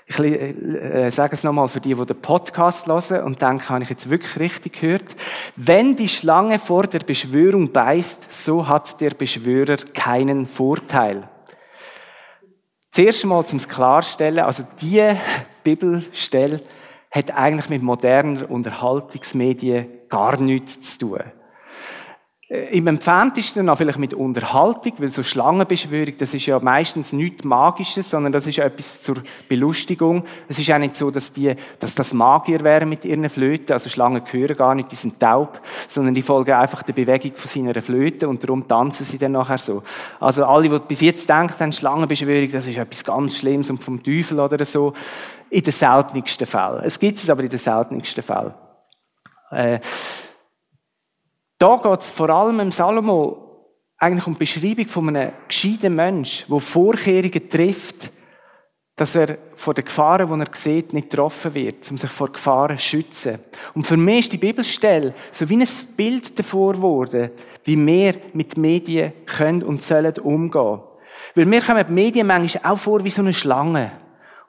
[0.05, 3.89] Ich äh, sage es nochmal für die, die den Podcast hören und denken, habe ich
[3.89, 5.15] jetzt wirklich richtig gehört.
[5.55, 11.29] Wenn die Schlange vor der Beschwörung beißt, so hat der Beschwörer keinen Vorteil.
[12.91, 15.15] Zuerst mal zum Klarstellen, also die
[15.63, 16.59] Bibelstelle
[17.09, 21.40] hat eigentlich mit moderner Unterhaltungsmedien gar nichts zu tun.
[22.51, 27.45] Äh, Im entferntesten noch vielleicht mit Unterhaltung, weil so Schlangenbeschwörung, das ist ja meistens nichts
[27.45, 30.25] Magisches, sondern das ist ja etwas zur Belustigung.
[30.49, 33.71] Es ist auch nicht so, dass die, dass das Magier wären mit ihren Flöten.
[33.71, 37.49] Also Schlangen hören gar nicht, die sind taub, sondern die folgen einfach der Bewegung von
[37.49, 39.83] seiner Flöte und darum tanzen sie dann nachher so.
[40.19, 44.39] Also alle, die bis jetzt denken, Schlangenbeschwörung, das ist etwas ganz Schlimmes und vom Teufel
[44.41, 44.93] oder so,
[45.49, 46.83] in den seltensten Fällen.
[46.83, 48.53] Es gibt es aber in den seltensten Fällen.
[49.51, 49.79] Äh,
[51.61, 53.37] da geht es vor allem im Salomo
[53.97, 58.09] eigentlich um die Beschreibung von einem gescheiten Mensch, der Vorkehrungen trifft,
[58.95, 62.79] dass er vor den Gefahren, die er sieht, nicht getroffen wird, um sich vor Gefahren
[62.79, 63.39] zu schützen.
[63.75, 67.29] Und für mich ist die Bibelstelle so wie ein Bild davor geworden,
[67.63, 70.79] wie wir mit Medien können und sollen umgehen.
[71.35, 73.91] Weil mir kommen die Medien manchmal auch vor wie so eine Schlange.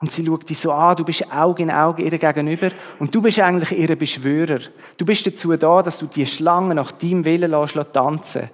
[0.03, 3.21] Und sie schaut dich so an, du bist Auge in Auge ihr gegenüber und du
[3.21, 4.59] bist eigentlich ihr Beschwörer.
[4.97, 8.49] Du bist dazu da, dass du die Schlange nach deinem Willen lässt, tanzen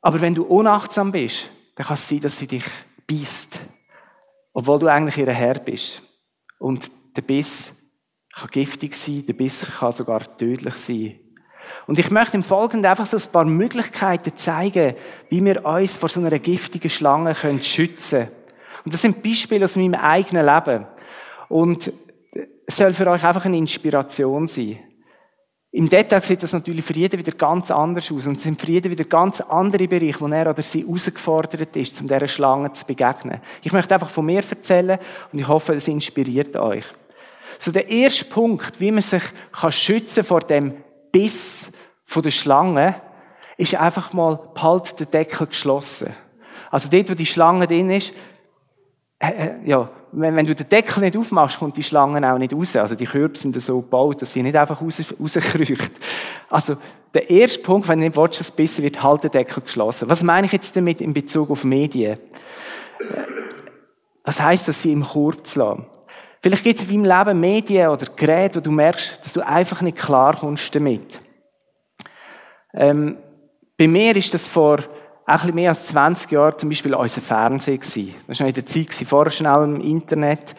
[0.00, 2.64] Aber wenn du unachtsam bist, dann kann es sein, dass sie dich
[3.06, 3.60] beißt.
[4.54, 6.00] Obwohl du eigentlich ihr Herr bist.
[6.58, 7.76] Und der Biss
[8.34, 11.20] kann giftig sein, der Biss kann sogar tödlich sein.
[11.86, 14.94] Und ich möchte im Folgenden einfach so ein paar Möglichkeiten zeigen,
[15.28, 18.39] wie wir uns vor so einer giftigen Schlange schützen können.
[18.84, 20.86] Und das sind Beispiele aus meinem eigenen Leben.
[21.48, 21.92] Und
[22.66, 24.78] es soll für euch einfach eine Inspiration sein.
[25.72, 28.26] Im Detail sieht das natürlich für jeden wieder ganz anders aus.
[28.26, 32.00] Und es sind für jeden wieder ganz andere Bereiche, wo er oder sie herausgefordert ist,
[32.00, 33.40] um dieser Schlange zu begegnen.
[33.62, 34.98] Ich möchte einfach von mir erzählen
[35.32, 36.84] und ich hoffe, es inspiriert euch.
[37.58, 40.74] So der erste Punkt, wie man sich kann schützen vor dem
[41.12, 41.70] Biss
[42.04, 43.00] von der Schlange,
[43.56, 46.14] ist einfach mal, halt den Deckel geschlossen.
[46.70, 48.12] Also dort, wo die Schlange drin ist,
[49.22, 52.54] äh, äh, ja, wenn, wenn, du den Deckel nicht aufmachst, kommt die Schlange auch nicht
[52.54, 52.74] raus.
[52.76, 55.92] Also die Körper sind so gebaut, dass sie nicht einfach raus, rauskriecht.
[56.48, 56.76] Also
[57.12, 60.08] der erste Punkt, wenn du nicht willst, dass es besser wird, halt den Deckel geschlossen.
[60.08, 62.18] Was meine ich jetzt damit in Bezug auf Medien?
[64.24, 65.84] Was heißt das, sie im Korb lassen?
[66.42, 69.82] Vielleicht gibt es in deinem Leben Medien oder Geräte, wo du merkst, dass du einfach
[69.82, 71.20] nicht klar kommst damit.
[72.72, 73.18] Ähm,
[73.76, 74.78] bei mir ist das vor
[75.30, 78.14] ein bisschen mehr als 20 Jahre zum Beispiel unser Fernseher gewesen.
[78.26, 80.54] Das war noch in der Zeit vorher schnell im Internet.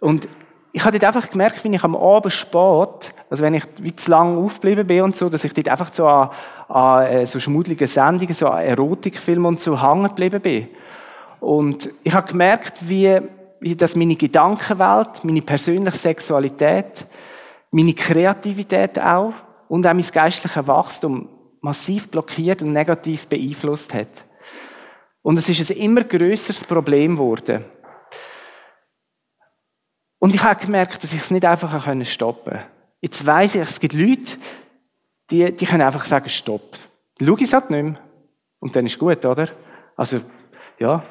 [0.00, 0.28] Und
[0.72, 4.10] ich habe dort einfach gemerkt, wenn ich am Abend spät, also wenn ich wie zu
[4.10, 6.30] lange aufgeblieben bin und so, dass ich dort einfach so an,
[6.68, 10.68] an äh, so schmuddeligen Sendungen, so an Erotikfilmen und so hängen geblieben bin.
[11.38, 13.20] Und ich habe gemerkt, wie,
[13.60, 17.06] wie das meine Gedankenwelt, meine persönliche Sexualität,
[17.70, 19.32] meine Kreativität auch
[19.68, 21.28] und auch mein geistliches Wachstum
[21.60, 24.08] massiv blockiert und negativ beeinflusst hat.
[25.22, 27.64] Und es ist ein immer größeres Problem geworden.
[30.18, 31.70] Und ich habe gemerkt, dass ich es nicht einfach
[32.06, 32.66] stoppen konnte.
[33.00, 34.36] Jetzt weiss ich, es gibt Leute,
[35.30, 36.76] die, die können einfach sagen, stopp.
[37.18, 37.98] Dann schaue ich es halt nicht mehr.
[38.58, 39.48] Und dann ist gut, oder?
[39.96, 40.20] Also,
[40.78, 41.02] ja.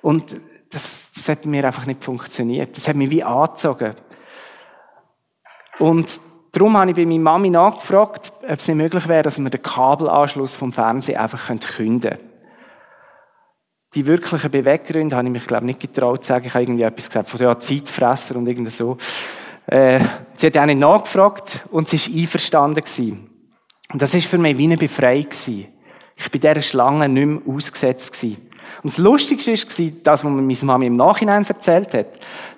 [0.00, 2.76] Und das, das hat mir einfach nicht funktioniert.
[2.76, 3.94] Das hat mich wie angezogen.
[5.78, 6.20] Und
[6.52, 9.62] darum habe ich bei meiner Mami nachgefragt, ob es nicht möglich wäre, dass wir den
[9.62, 12.18] Kabelanschluss vom Fernsehen einfach künden können.
[13.94, 16.46] Die wirklichen Beweggründe habe ich mich, glaube ich, nicht getraut zu sagen.
[16.46, 18.96] Ich habe irgendwie etwas gesagt von ja, Zeitfresser und irgendwie so.
[19.66, 20.00] Äh,
[20.36, 23.30] sie hat auch nicht nachgefragt und sie war einverstanden gewesen.
[23.92, 25.68] Und das ist für mich wie eine Befreiung gewesen.
[26.16, 28.48] Ich bin dieser Schlange nicht mehr ausgesetzt gewesen.
[28.82, 32.06] Und das Lustigste war das, was mir meine Mami im Nachhinein erzählt hat.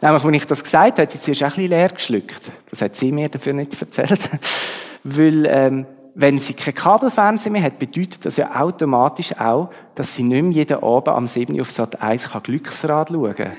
[0.01, 2.51] Nämlich, als ich das gesagt habe, hat sie zuerst ein bisschen leer geschluckt.
[2.71, 4.21] Das hat sie mir dafür nicht erzählt.
[5.05, 10.23] Weil, ähm, wenn sie kein Kabelfernsehen mehr hat, bedeutet das ja automatisch auch, dass sie
[10.23, 11.61] nicht mehr jeden Abend am 7.
[11.61, 13.53] auf Sat 1 Glücksrad schauen kann.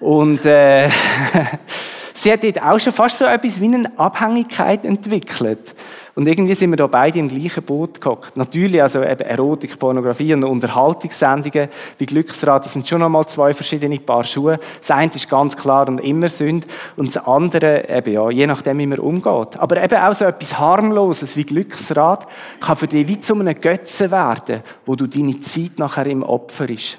[0.00, 0.88] Und äh,
[2.22, 5.74] sie hat dort auch schon fast so etwas wie eine Abhängigkeit entwickelt.
[6.14, 8.36] Und irgendwie sind wir da beide im gleichen Boot gehockt.
[8.36, 13.98] Natürlich, also eben Erotik, Pornografie und Unterhaltungssendungen wie Glücksrad, das sind schon nochmal zwei verschiedene
[13.98, 14.60] Paar Schuhe.
[14.78, 18.78] Das eine ist ganz klar und immer Sünd und das andere eben ja, je nachdem,
[18.78, 19.58] wie man umgeht.
[19.58, 22.26] Aber eben auch so etwas harmloses wie Glücksrad
[22.60, 26.68] kann für dich wie zu einem Götzen werden, wo du deine Zeit nachher im Opfer
[26.68, 26.98] ist.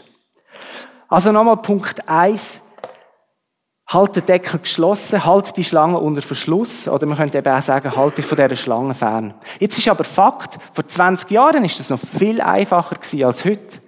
[1.07, 2.63] Also nochmal Punkt eins
[3.87, 6.87] Halt den Deckel geschlossen, halt die Schlange unter Verschluss.
[6.87, 9.33] Oder man könnte eben auch sagen, halt dich von dieser Schlange fern.
[9.59, 13.81] Jetzt ist aber Fakt, vor 20 Jahren ist das noch viel einfacher gewesen als heute.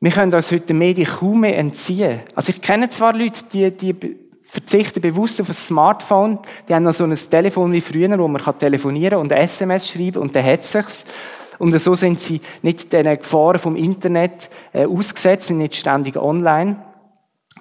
[0.00, 2.20] Wir können uns heute den Medien kaum mehr entziehen.
[2.34, 4.18] Also ich kenne zwar Leute, die, die
[4.54, 8.42] verzichten bewusst auf ein Smartphone, die haben noch so ein Telefon wie früher, wo man
[8.58, 11.04] telefonieren und SMS schreiben und dann hat sich's.
[11.58, 16.76] Und so sind sie nicht den Gefahren vom Internet äh, ausgesetzt, sind nicht ständig online.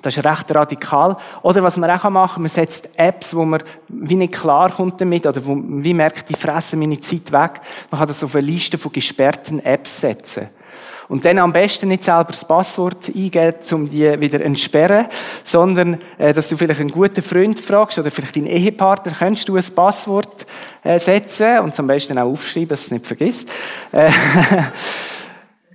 [0.03, 1.17] Das ist recht radikal.
[1.41, 4.99] Oder was man auch machen kann, man setzt Apps, wo man wie nicht klar kommt
[4.99, 7.61] damit, oder wo, wie merkt, die fressen meine Zeit weg.
[7.89, 10.49] Man kann das auf eine Liste von gesperrten Apps setzen.
[11.07, 15.07] Und dann am besten nicht selber das Passwort eingeben, um die wieder zu entsperren,
[15.43, 19.55] sondern, äh, dass du vielleicht einen guten Freund fragst oder vielleicht deinen Ehepartner, könntest du
[19.55, 20.45] ein Passwort
[20.83, 23.49] äh, setzen und zum besten auch aufschreiben, dass du es nicht vergisst.
[23.91, 24.11] Äh,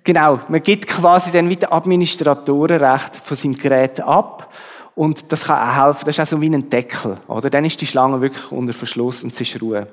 [0.09, 4.51] Genau, man gibt quasi dann wieder Administratorenrecht von seinem Gerät ab.
[4.95, 6.07] Und das kann auch helfen.
[6.07, 7.51] Das ist auch so wie ein Deckel, oder?
[7.51, 9.87] Dann ist die Schlange wirklich unter Verschluss und es ist Ruhe.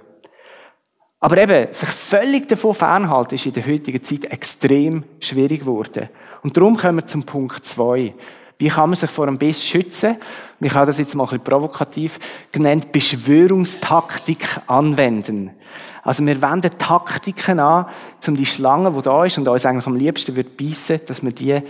[1.19, 6.07] Aber eben, sich völlig davon fernhalten, ist in der heutigen Zeit extrem schwierig geworden.
[6.43, 8.13] Und darum kommen wir zum Punkt zwei.
[8.57, 10.15] Wie kann man sich vor einem Biss schützen?
[10.61, 12.19] Ich habe das jetzt mal ein bisschen provokativ
[12.53, 15.51] genannt, Beschwörungstaktik anwenden.
[16.05, 17.87] Also wir wenden Taktiken an,
[18.27, 21.31] um die Schlange, die da ist und uns eigentlich am liebsten wird beißen, dass wir
[21.31, 21.61] die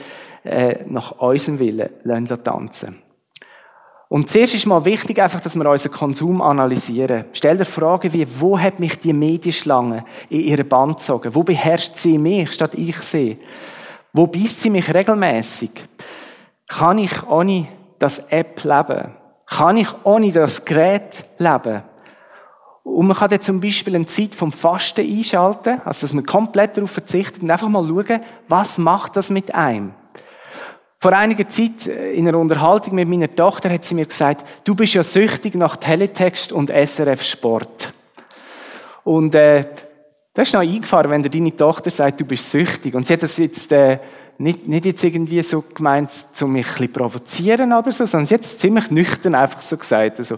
[0.44, 2.98] äh, nach unserem Willen lassen tanzen.
[4.10, 7.26] Und zuerst ist mal wichtig einfach, dass wir unseren Konsum analysieren.
[7.32, 11.34] Stell dir Frage wie, wo hat mich die Medienschlange in ihre Band gezogen?
[11.34, 13.40] Wo beherrscht sie mich, statt ich sie?
[14.14, 15.72] Wo beißt sie mich regelmäßig?
[16.68, 17.68] Kann ich ohne
[18.00, 19.16] das App leben?
[19.48, 21.84] Kann ich ohne das Gerät leben?
[22.86, 26.78] Und man kann dann zum Beispiel eine Zeit vom Fasten einschalten, also dass man komplett
[26.78, 29.92] darauf verzichtet und einfach mal schauen, was macht das mit einem.
[31.00, 34.76] Vor einiger Zeit äh, in einer Unterhaltung mit meiner Tochter hat sie mir gesagt, du
[34.76, 37.92] bist ja süchtig nach Teletext und SRF Sport.
[39.04, 39.66] Und äh,
[40.36, 42.94] das ist noch eingefahren, wenn dir deine Tochter sagt, du bist süchtig.
[42.94, 43.98] Und sie hat das jetzt äh,
[44.38, 48.36] nicht, nicht jetzt irgendwie so gemeint, um mich ein bisschen provozieren oder so, sondern sie
[48.36, 50.20] hat es ziemlich nüchtern einfach so gesagt.
[50.20, 50.38] Also,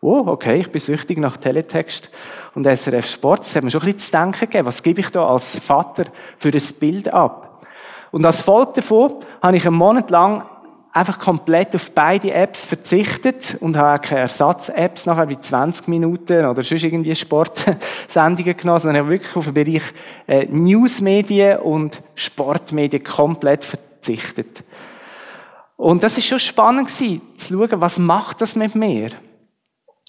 [0.00, 2.10] oh, okay, ich bin süchtig nach Teletext
[2.54, 3.40] und SRF Sport.
[3.40, 4.66] Das hat mir schon ein bisschen zu denken gegeben.
[4.66, 6.04] Was gebe ich da als Vater
[6.38, 7.66] für ein Bild ab?
[8.10, 10.44] Und als Folge davon habe ich einen Monat lang
[10.92, 16.44] einfach komplett auf beide Apps verzichtet und habe auch keine Ersatz-Apps nachher wie 20 Minuten
[16.46, 19.82] oder sonst irgendwie Sportsendungen genommen, sondern habe wirklich auf den Bereich
[20.26, 24.64] äh, Newsmedien und Sportmedien komplett verzichtet.
[25.76, 29.10] Und das ist schon spannend gewesen, zu schauen, was macht das mit mir?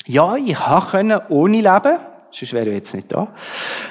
[0.09, 1.99] Ja, ich konnte ohne leben,
[2.31, 3.27] sonst wäre ich jetzt nicht da.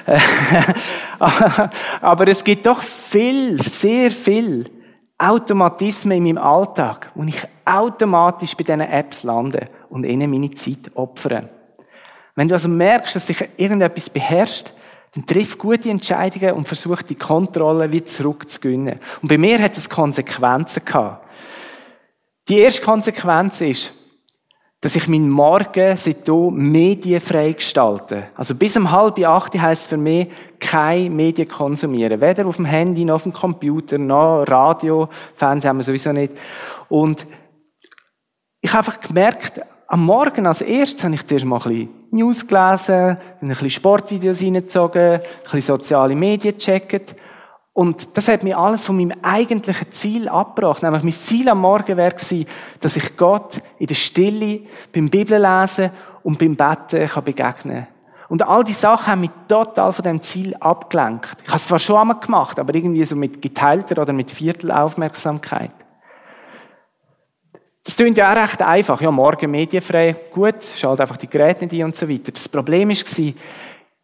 [2.00, 4.68] Aber es gibt doch viel, sehr viel
[5.16, 10.90] Automatismen in meinem Alltag, wo ich automatisch bei diesen Apps lande und ihnen meine Zeit
[10.96, 11.50] opfere.
[12.34, 14.72] Wenn du also merkst, dass dich irgendetwas beherrscht,
[15.14, 18.98] dann triff gute Entscheidungen und versuch die Kontrolle wieder zurückzugewinnen.
[19.22, 21.24] Und bei mir hat es Konsequenzen gehabt.
[22.48, 23.92] Die erste Konsequenz ist,
[24.80, 28.28] dass ich meinen Morgen seitdem medienfrei gestalte.
[28.36, 30.28] Also bis um halb acht heisst für mich,
[30.60, 32.20] keine Medien konsumieren.
[32.20, 36.32] Weder auf dem Handy, noch auf dem Computer, noch Radio, Fernsehen haben wir sowieso nicht.
[36.88, 37.26] Und
[38.60, 42.46] ich habe einfach gemerkt, am Morgen als erstes habe ich zuerst mal ein bisschen News
[42.46, 47.16] gelesen, ein bisschen Sportvideos reingezogen, ein bisschen soziale Medien gecheckt.
[47.78, 50.82] Und das hat mir alles von meinem eigentlichen Ziel abgebracht.
[50.82, 52.44] Nämlich mein Ziel am Morgen gewesen,
[52.80, 54.62] dass ich Gott in der Stille
[54.92, 55.90] beim Bibellesen
[56.24, 57.86] und beim Betten kann begegnen
[58.28, 61.36] Und all die Sachen haben mich total von dem Ziel abgelenkt.
[61.44, 65.70] Ich habe es zwar schon einmal gemacht, aber irgendwie so mit geteilter oder mit Viertelaufmerksamkeit.
[67.84, 69.00] Das klingt ja auch recht einfach.
[69.00, 72.32] Ja, morgen medienfrei, gut, schalt einfach die Geräte nicht ein und so weiter.
[72.32, 73.34] Das Problem war,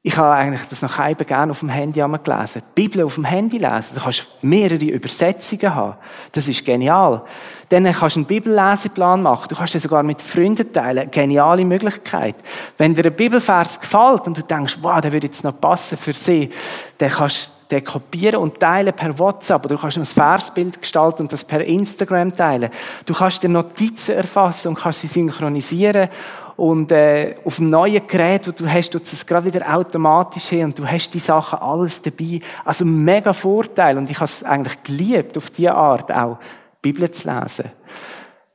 [0.07, 2.61] ich habe eigentlich das noch eben gerne auf dem Handy gelesen.
[2.61, 3.93] Die Bibel auf dem Handy lesen.
[3.95, 5.95] Da kannst du mehrere Übersetzungen haben.
[6.33, 7.23] Das ist genial.
[7.71, 9.47] Dann kannst du einen Bibelleseplan machen.
[9.49, 11.11] Du kannst den sogar mit Freunden teilen.
[11.11, 12.35] Geniale Möglichkeit.
[12.77, 16.13] Wenn dir ein Bibelvers gefällt und du denkst, wow, der würde jetzt noch passen für
[16.13, 16.51] sie,
[16.99, 19.65] dann kannst du den kopieren und teilen per WhatsApp.
[19.65, 22.69] Oder du kannst ein Versbild gestalten und das per Instagram teilen.
[23.07, 26.11] Du kannst dir Notizen erfassen und kannst sie synchronisieren
[26.57, 30.67] und äh, auf dem neuen Gerät, wo du hast, tut es gerade wieder automatisch hin
[30.67, 32.41] und du hast die Sachen alles dabei.
[32.65, 36.39] Also mega Vorteil und ich habe es eigentlich geliebt, auf diese Art auch
[36.81, 37.71] Bibel zu lesen.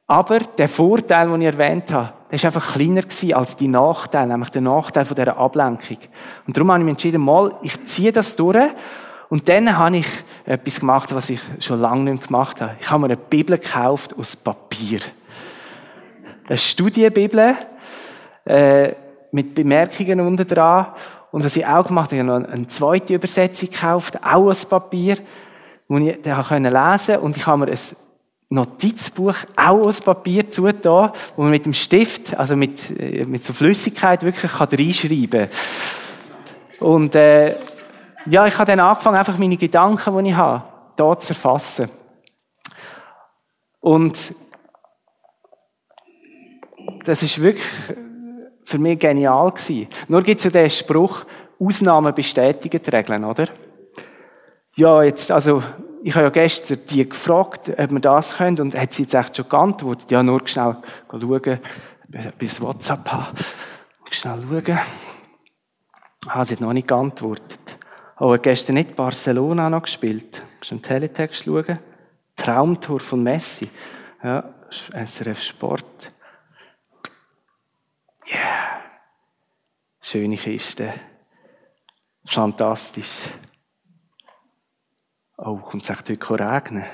[0.07, 3.03] Aber der Vorteil, den ich erwähnt habe, der war einfach kleiner
[3.37, 5.97] als die Nachteil, nämlich der Nachteil von dieser Ablenkung.
[6.47, 8.69] Und darum habe ich mich entschieden, mal, ich ziehe das durch
[9.29, 10.07] und dann habe ich
[10.45, 12.75] etwas gemacht, was ich schon lange nicht gemacht habe.
[12.79, 15.01] Ich habe mir eine Bibel gekauft aus Papier.
[16.47, 17.55] Eine Studienbibel,
[18.49, 18.95] äh,
[19.31, 20.87] mit Bemerkungen unten dran.
[21.31, 24.65] Und was ich auch gemacht habe, ich habe noch eine zweite Übersetzung gekauft, auch aus
[24.65, 25.17] Papier,
[25.87, 27.19] wo ich dann lesen konnte.
[27.19, 27.79] Und ich habe mir ein
[28.49, 33.53] Notizbuch auch aus Papier zugetan, wo man mit dem Stift, also mit, äh, mit so
[33.53, 36.87] Flüssigkeit wirklich kann reinschreiben kann.
[36.87, 37.55] Und äh,
[38.25, 40.63] ja, ich habe dann angefangen, einfach meine Gedanken, die ich habe,
[40.95, 41.89] da zu erfassen.
[43.79, 44.33] Und
[47.05, 47.67] das ist wirklich
[48.69, 49.87] für mich genial gewesen.
[50.07, 51.25] Nur gibt es ja den Spruch,
[51.59, 53.47] Ausnahmen bestätigen die Regeln, oder?
[54.75, 55.63] Ja, jetzt, also,
[56.03, 59.37] ich habe ja gestern die gefragt, ob wir das können, und hat sie jetzt echt
[59.37, 60.11] schon geantwortet.
[60.11, 60.77] Ja, nur schnell
[61.09, 61.59] schauen,
[62.37, 63.37] bis WhatsApp habe.
[64.11, 64.79] Schnell schauen.
[66.27, 67.77] Ah, sie hat noch nicht geantwortet.
[68.19, 70.43] Oh, hat gestern nicht Barcelona noch gespielt.
[70.59, 71.79] Kannst du im Teletext schauen?
[72.35, 73.69] Traumtor von Messi.
[74.23, 76.11] Ja, SRF Sport.
[78.31, 78.81] Yeah.
[80.01, 80.93] Schöne Kiste.
[82.25, 83.29] Fantastisch.
[85.37, 86.85] Oh, kommt es echt heute regnen?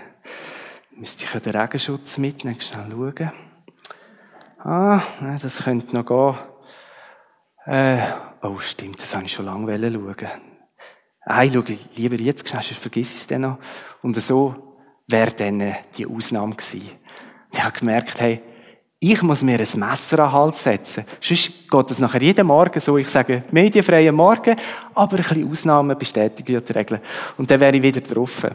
[0.92, 2.62] Müsste ich ja den Regenschutz mitnehmen?
[2.62, 3.32] Schnell schauen.
[4.60, 5.02] Ah,
[5.42, 6.38] das könnte noch gehen.
[7.66, 10.32] Äh, oh, stimmt, das habe ich schon lange schauen.
[11.26, 11.64] Nein, schau
[11.96, 13.60] lieber jetzt, sonst vergiss es dann noch.
[14.04, 16.92] Und so wäre dann die Ausnahme gewesen.
[17.52, 18.42] Ich habe gemerkt, hey,
[19.00, 21.06] ich muss mir ein Messer an den Hals setzen.
[21.22, 24.56] Sonst geht es nachher jeden Morgen so, ich sage, medienfreien Morgen,
[24.94, 27.02] aber ein bisschen Ausnahmen bestätigen ja die Regeln.
[27.38, 28.48] Und dann wäre ich wieder drauf.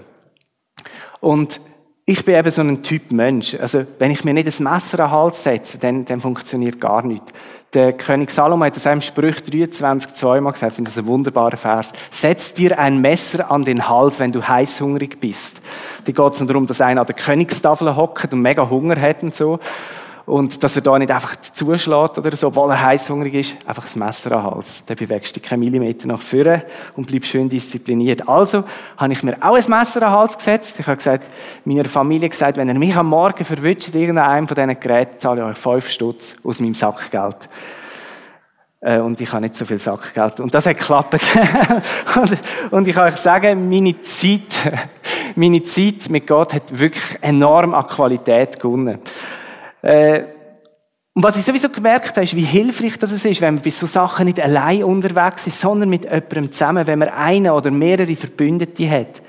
[1.21, 1.61] Und
[2.07, 3.55] ich bin eben so ein Typ Mensch.
[3.55, 7.03] Also, wenn ich mir nicht ein Messer an den Hals setze, dann, dann funktioniert gar
[7.03, 7.31] nichts.
[7.73, 11.57] Der König Salomo hat das einem Sprüch 23 zweimal gesagt, ich finde das ein wunderbarer
[11.57, 11.93] Vers.
[12.11, 15.61] Setz dir ein Messer an den Hals, wenn du heißhungrig bist.
[16.09, 19.33] Die geht es darum, dass einer an der Königstafel hockt und mega Hunger hat und
[19.33, 19.61] so.
[20.31, 23.97] Und dass er da nicht einfach zuschlägt oder so, weil er heißhungrig ist, einfach das
[23.97, 24.81] Messer am Hals.
[24.87, 28.29] Dann bewegst du dich keinen Millimeter nach vorne und bleibst schön diszipliniert.
[28.29, 28.63] Also
[28.97, 30.79] habe ich mir auch ein Messer am Hals gesetzt.
[30.79, 31.29] Ich habe gesagt,
[31.65, 35.47] meiner Familie gesagt, wenn ihr mich am Morgen verwünscht, irgendeinem von diesen Geräten, zahle ich
[35.49, 37.49] euch fünf Stutz aus meinem Sackgeld.
[38.83, 40.39] Äh, und ich habe nicht so viel Sackgeld.
[40.39, 41.15] Und das hat geklappt.
[42.71, 44.55] und ich kann euch sagen, meine Zeit,
[45.35, 49.01] meine Zeit mit Gott hat wirklich enorm an Qualität gewonnen.
[49.83, 50.25] Äh,
[51.13, 53.87] und was ich sowieso gemerkt habe, ist, wie hilfreich das ist, wenn man bei so
[53.87, 58.89] Sachen nicht allein unterwegs ist, sondern mit jemandem zusammen, wenn man einen oder mehrere Verbündete
[58.89, 59.21] hat.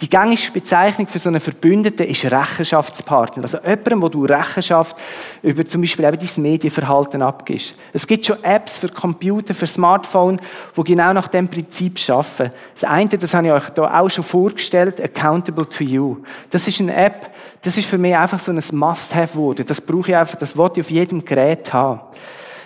[0.00, 3.42] Die gängige Bezeichnung für so einen Verbündeten ist Rechenschaftspartner.
[3.42, 4.96] Also jemandem, wo du Rechenschaft
[5.42, 7.74] über zum Beispiel eben dein Medienverhalten abgibst.
[7.92, 10.38] Es gibt schon Apps für Computer, für Smartphone,
[10.74, 12.50] die genau nach dem Prinzip arbeiten.
[12.72, 16.16] Das eine, das habe ich euch da auch schon vorgestellt, Accountable to You.
[16.48, 17.30] Das ist eine App,
[17.60, 19.66] das ist für mich einfach so ein Must-Have geworden.
[19.66, 22.00] Das brauche ich einfach, das wollte ich auf jedem Gerät haben.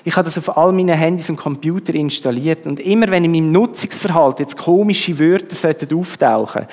[0.04, 2.64] Ich habe das auf all meinen Handys und Computer installiert.
[2.66, 5.56] Und immer wenn in meinem Nutzungsverhalten jetzt komische Wörter
[5.96, 6.68] auftauchen sollten,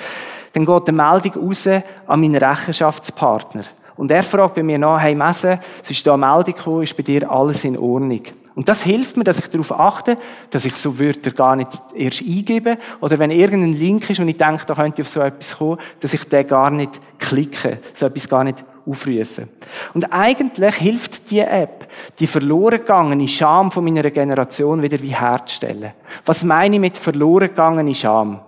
[0.52, 3.64] dann geht eine Meldung raus an meinen Rechenschaftspartner.
[3.96, 6.96] Und er fragt bei mir nach, hey Messe, es ist da eine Meldung gekommen, ist
[6.96, 8.22] bei dir alles in Ordnung?
[8.54, 10.16] Und das hilft mir, dass ich darauf achte,
[10.50, 12.76] dass ich so Wörter gar nicht erst eingebe.
[13.00, 16.12] Oder wenn irgendein Link ist und ich denke, da könnte auf so etwas kommen, dass
[16.12, 19.48] ich den gar nicht klicke, so etwas gar nicht aufrufe.
[19.94, 21.88] Und eigentlich hilft die App,
[22.18, 25.92] die verloren gegangene Scham von meiner Generation wieder wiederherzustellen.
[26.26, 28.40] Was meine ich mit verloren gegangene Scham?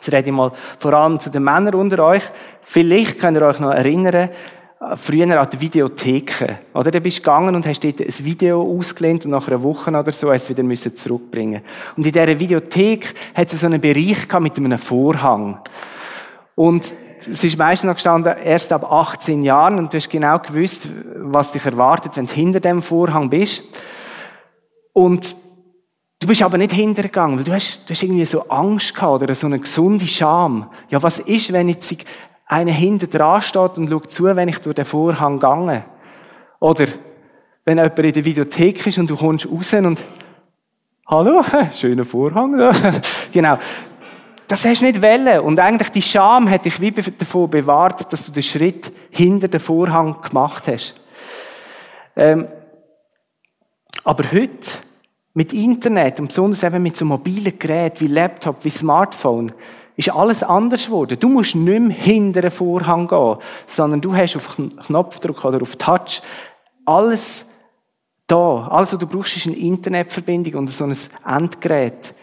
[0.00, 2.22] Jetzt rede ich mal vor allem zu den Männern unter euch.
[2.62, 4.30] Vielleicht könnt ihr euch noch erinnern,
[4.94, 6.56] früher an die Videotheken.
[6.72, 6.90] Oder?
[6.90, 10.32] Du bist gegangen und hast dort ein Video ausgelehnt und nach einer Woche oder so
[10.32, 11.60] hast es wieder zurückbringen
[11.98, 15.58] Und in dieser Videothek hat es so einen Bereich mit einem Vorhang.
[16.54, 16.94] Und
[17.30, 21.52] es ist meistens noch gestanden, erst ab 18 Jahren und du hast genau gewusst, was
[21.52, 23.62] dich erwartet, wenn du hinter dem Vorhang bist.
[24.94, 25.36] Und
[26.20, 29.34] du bist aber nicht hintergegangen, weil du hast, du hast irgendwie so Angst gehabt oder
[29.34, 30.70] so eine gesunde Scham.
[30.90, 31.94] Ja, was ist, wenn jetzt
[32.46, 35.84] einer hinter dran steht und schaut zu, wenn ich durch den Vorhang gehe.
[36.60, 36.86] Oder
[37.64, 40.02] wenn jemand in der Videothek ist und du kommst raus und
[41.06, 41.42] Hallo,
[41.72, 42.56] schöner Vorhang.
[43.32, 43.58] genau.
[44.46, 45.40] Das hast du nicht wollen.
[45.40, 49.60] Und eigentlich die Scham hat dich wie davon bewahrt, dass du den Schritt hinter den
[49.60, 50.94] Vorhang gemacht hast.
[52.14, 52.46] Ähm,
[54.04, 54.70] aber heute,
[55.34, 59.52] mit Internet und besonders eben mit so mobilen Geräten wie Laptop, wie Smartphone,
[59.96, 61.18] ist alles anders geworden.
[61.20, 64.56] Du musst nicht mehr hinter den Vorhang gehen, sondern du hast auf
[64.86, 66.22] Knopfdruck oder auf Touch
[66.84, 67.46] alles
[68.26, 68.68] da.
[68.68, 72.14] Alles, was du brauchst, ist eine Internetverbindung und so ein Endgerät.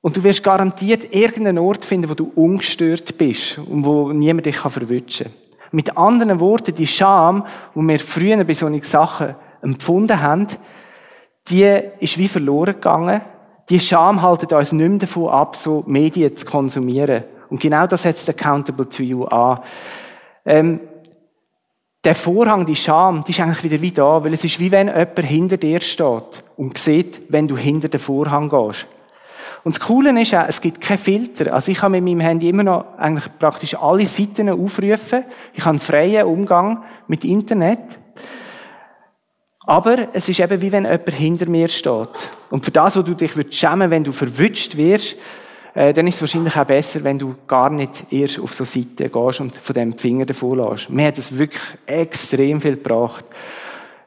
[0.00, 4.56] Und du wirst garantiert irgendeinen Ort finden, wo du ungestört bist und wo niemand dich
[4.56, 5.34] verwutschen kann.
[5.72, 7.44] Mit anderen Worten, die Scham,
[7.74, 10.48] die wir früher bei solchen Sachen empfunden haben,
[11.48, 13.22] die ist wie verloren gegangen
[13.70, 17.22] die Scham haltet uns nicht mehr davon ab, so Medien zu konsumieren.
[17.48, 19.60] Und genau das setzt Accountable to You an.
[20.44, 20.80] Ähm,
[22.02, 24.88] der Vorhang, die Scham, die ist eigentlich wieder wie da, weil es ist wie wenn
[24.88, 28.86] jemand hinter dir steht und sieht, wenn du hinter den Vorhang gehst.
[29.62, 31.52] Und das Coole ist auch, es gibt keine Filter.
[31.52, 35.24] Also ich kann mit meinem Handy immer noch eigentlich praktisch alle Seiten aufrufen.
[35.52, 37.80] Ich habe einen freien Umgang mit Internet.
[39.70, 42.08] Aber es ist eben wie wenn jemand hinter mir steht.
[42.50, 45.16] Und für das, wo du dich schämen wenn du verwünscht wirst,
[45.74, 49.08] äh, dann ist es wahrscheinlich auch besser, wenn du gar nicht erst auf so Seite
[49.08, 50.90] gehst und von dem Finger davon lässt.
[50.90, 53.24] Mir hat es wirklich extrem viel gebracht.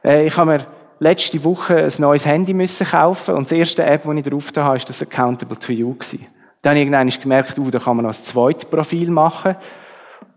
[0.04, 0.66] Äh, ich habe mir
[0.98, 4.76] letzte Woche ein neues Handy müssen kaufen und das erste App, die ich drauf habe,
[4.76, 5.96] ist das Accountable to You.
[6.60, 9.56] Dann habe ich irgendwann gemerkt, uh, da kann man noch ein zweites Profil machen.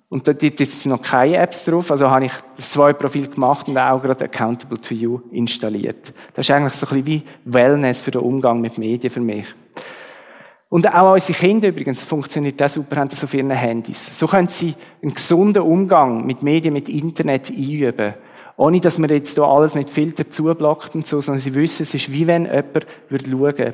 [0.09, 3.67] Und da gibt es noch keine Apps drauf, also habe ich das zwei Profil gemacht
[3.67, 6.13] und auch gerade Accountable to You installiert.
[6.33, 9.47] Das ist eigentlich so ein bisschen wie Wellness für den Umgang mit Medien für mich.
[10.69, 14.17] Und auch unsere Kinder übrigens funktioniert das super, haben das auf ihren Handys.
[14.17, 18.13] So können sie einen gesunden Umgang mit Medien, mit Internet einüben.
[18.57, 21.93] Ohne, dass man jetzt hier alles mit Filter zublockt und so, sondern sie wissen, es
[21.93, 23.71] ist wie wenn jemand schauen würde.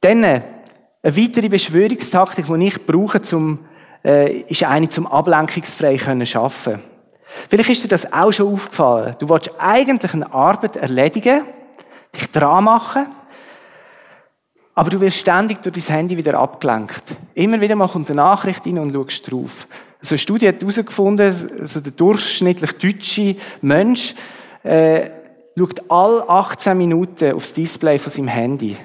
[0.00, 0.44] Dann, eine
[1.02, 3.60] weitere Beschwörungstaktik, die ich brauche, um
[4.04, 6.82] äh, ist eine zum ablenkungsfrei können schaffen.
[7.48, 9.16] Vielleicht ist dir das auch schon aufgefallen.
[9.18, 11.44] Du willst eigentlich eine Arbeit erledigen,
[12.14, 13.06] dich dran machen,
[14.74, 17.02] aber du wirst ständig durch dein Handy wieder abgelenkt.
[17.34, 19.66] Immer wieder mal kommt eine Nachricht rein und schaust drauf.
[20.00, 21.26] Also eine Studie hat herausgefunden,
[21.60, 24.14] also der durchschnittlich deutsche Mensch
[24.62, 25.10] äh,
[25.56, 28.76] schaut alle 18 Minuten aufs Display von seinem Handy.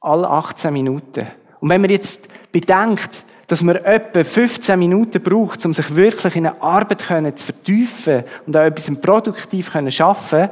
[0.00, 1.26] Alle 18 Minuten.
[1.60, 6.46] Und wenn man jetzt bedenkt, dass man etwa 15 Minuten braucht, um sich wirklich in
[6.46, 10.50] eine Arbeit zu vertiefen und auch etwas produktiv zu schaffen,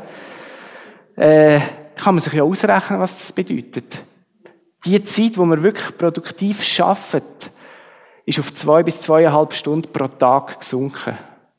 [1.16, 1.60] äh,
[1.96, 4.02] kann man sich ja ausrechnen, was das bedeutet.
[4.84, 7.50] Die Zeit, wo man wirklich produktiv schafft,
[8.26, 11.16] ist auf zwei bis zweieinhalb Stunden pro Tag gesunken.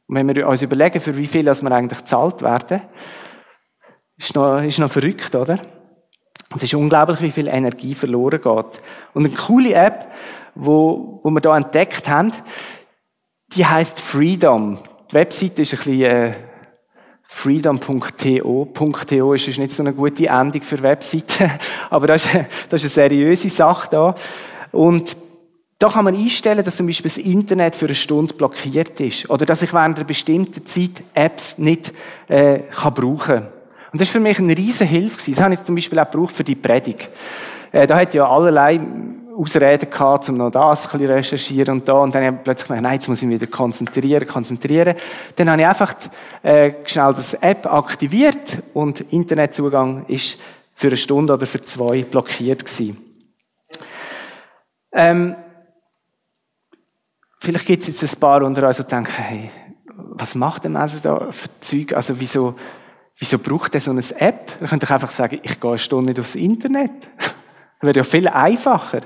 [0.08, 2.82] Und wenn wir uns überlegen, für wie viel wir eigentlich gezahlt werden,
[4.18, 5.60] ist noch, ist noch verrückt, oder?
[6.56, 8.82] Es ist unglaublich, wie viel Energie verloren geht.
[9.14, 10.12] Und eine coole App,
[10.56, 12.32] wo, wo wir da entdeckt haben,
[13.56, 14.80] die heißt Freedom.
[15.12, 16.34] Die Webseite ist ein bisschen äh,
[17.24, 18.66] freedom.to.
[18.74, 21.52] .to ist nicht so eine gute Endung für Webseiten,
[21.90, 24.16] aber das ist, das ist eine seriöse Sache da.
[24.72, 25.18] Und
[25.80, 29.46] da kann man einstellen, dass zum Beispiel das Internet für eine Stunde blockiert ist oder
[29.46, 31.94] dass ich während einer bestimmten Zeit Apps nicht
[32.30, 33.48] äh, kann brauchen
[33.92, 35.32] Und das ist für mich eine riesen Hilfe.
[35.32, 37.10] Das habe ich zum Beispiel auch gebraucht für die Predigt.
[37.74, 38.80] Äh, da hat ja allerlei
[39.36, 41.94] Ausreden gehabt, um noch das ein bisschen recherchieren und da.
[41.94, 44.96] Und dann habe ich plötzlich gedacht, nein, jetzt muss ich mich wieder konzentrieren, konzentrieren.
[45.36, 45.94] Dann habe ich einfach
[46.44, 50.40] äh, schnell das App aktiviert und Internetzugang ist
[50.74, 52.98] für eine Stunde oder für zwei blockiert gewesen.
[54.92, 55.36] Ähm,
[57.40, 59.52] vielleicht gibt es jetzt ein paar unter uns, die denken, hey,
[59.96, 61.94] was macht der Mensch da für Zeug?
[61.94, 62.56] Also wieso,
[63.18, 64.58] wieso braucht er so eine App?
[64.62, 66.92] Er könnte einfach sagen, ich gehe eine Stunde nicht aufs Internet.
[67.86, 69.02] Wäre ja viel einfacher.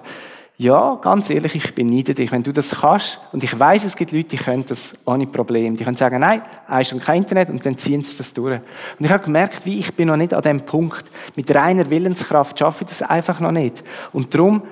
[0.58, 2.34] Ja, ganz ehrlich, ich beneide dich.
[2.34, 5.78] Wenn du das kannst, und ich weiß, es gibt Leute, die können das ohne Problem.
[5.78, 8.60] Die können sagen, nein, eine Stunde kein Internet, und dann ziehen sie das durch.
[9.00, 11.06] Und ich habe gemerkt, wie ich bin noch nicht an dem Punkt.
[11.38, 13.84] Mit reiner Willenskraft schaffe ich das einfach noch nicht.
[14.12, 14.64] Und darum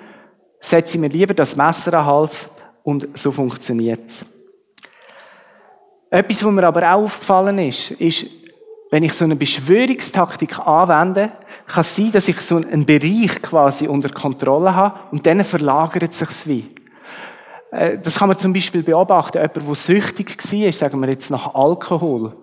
[0.60, 2.50] setze ich mir lieber das Messer an den Hals,
[2.84, 4.26] und so funktioniert es.
[6.10, 8.26] Etwas, was mir aber auch aufgefallen ist, ist,
[8.90, 11.34] wenn ich so eine Beschwörungstaktik anwende,
[11.68, 16.12] kann es sein, dass ich so einen Bereich quasi unter Kontrolle habe und dann verlagert
[16.12, 16.70] es sich wie.
[17.72, 19.38] Äh, das kann man zum Beispiel beobachten.
[19.38, 22.36] Jemand, der süchtig war, sagen wir jetzt nach Alkohol,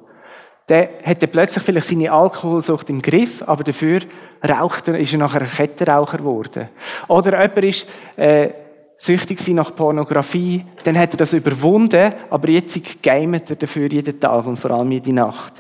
[0.69, 4.01] der hätte plötzlich vielleicht seine Alkoholsucht im Griff, aber dafür
[4.47, 6.69] raucht er, ist er nachher ein Kettenraucher geworden.
[7.09, 7.87] Oder jemand ist
[8.17, 8.51] äh,
[8.97, 14.47] süchtig nach Pornografie, dann hat er das überwunden, aber jetzt gamet er dafür jeden Tag
[14.47, 15.55] und vor allem jede Nacht.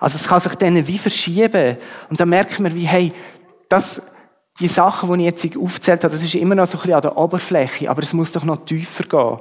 [0.00, 1.76] Also es kann sich dann wie verschieben.
[2.08, 3.12] Und dann merkt man wie, hey,
[3.68, 4.02] das,
[4.60, 7.02] die Sachen, die ich jetzt aufgezählt habe, das ist immer noch so ein bisschen an
[7.02, 9.40] der Oberfläche, aber es muss doch noch tiefer gehen.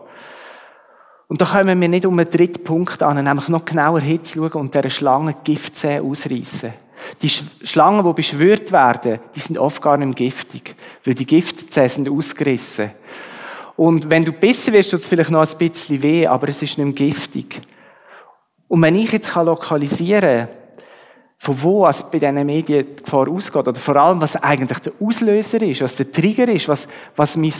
[1.28, 4.76] Und da kommen wir nicht um einen dritten Punkt an, nämlich noch genauer hinzuschauen und
[4.76, 6.74] dieser Schlange Giftzähne ausreißen.
[7.22, 12.10] Die Schlangen, die beschwört werden, die sind oft gar nicht giftig, weil die Giftzähne sind
[12.10, 12.92] ausgerissen.
[13.76, 16.78] Und wenn du bissen wirst, tut es vielleicht noch ein bisschen weh, aber es ist
[16.78, 17.62] nicht giftig.
[18.76, 20.48] Und wenn ich jetzt lokalisieren kann,
[21.38, 24.92] von wo es bei diesen Medien die Gefahr ausgeht, oder vor allem, was eigentlich der
[25.00, 27.54] Auslöser ist, was der Trigger ist, was, was mein,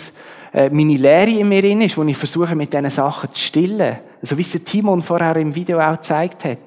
[0.52, 4.38] äh, meine Lehre in mir ist, wo ich versuche, mit diesen Sachen zu stillen, so
[4.38, 6.60] wie es der Timon vorher im Video auch gezeigt hat,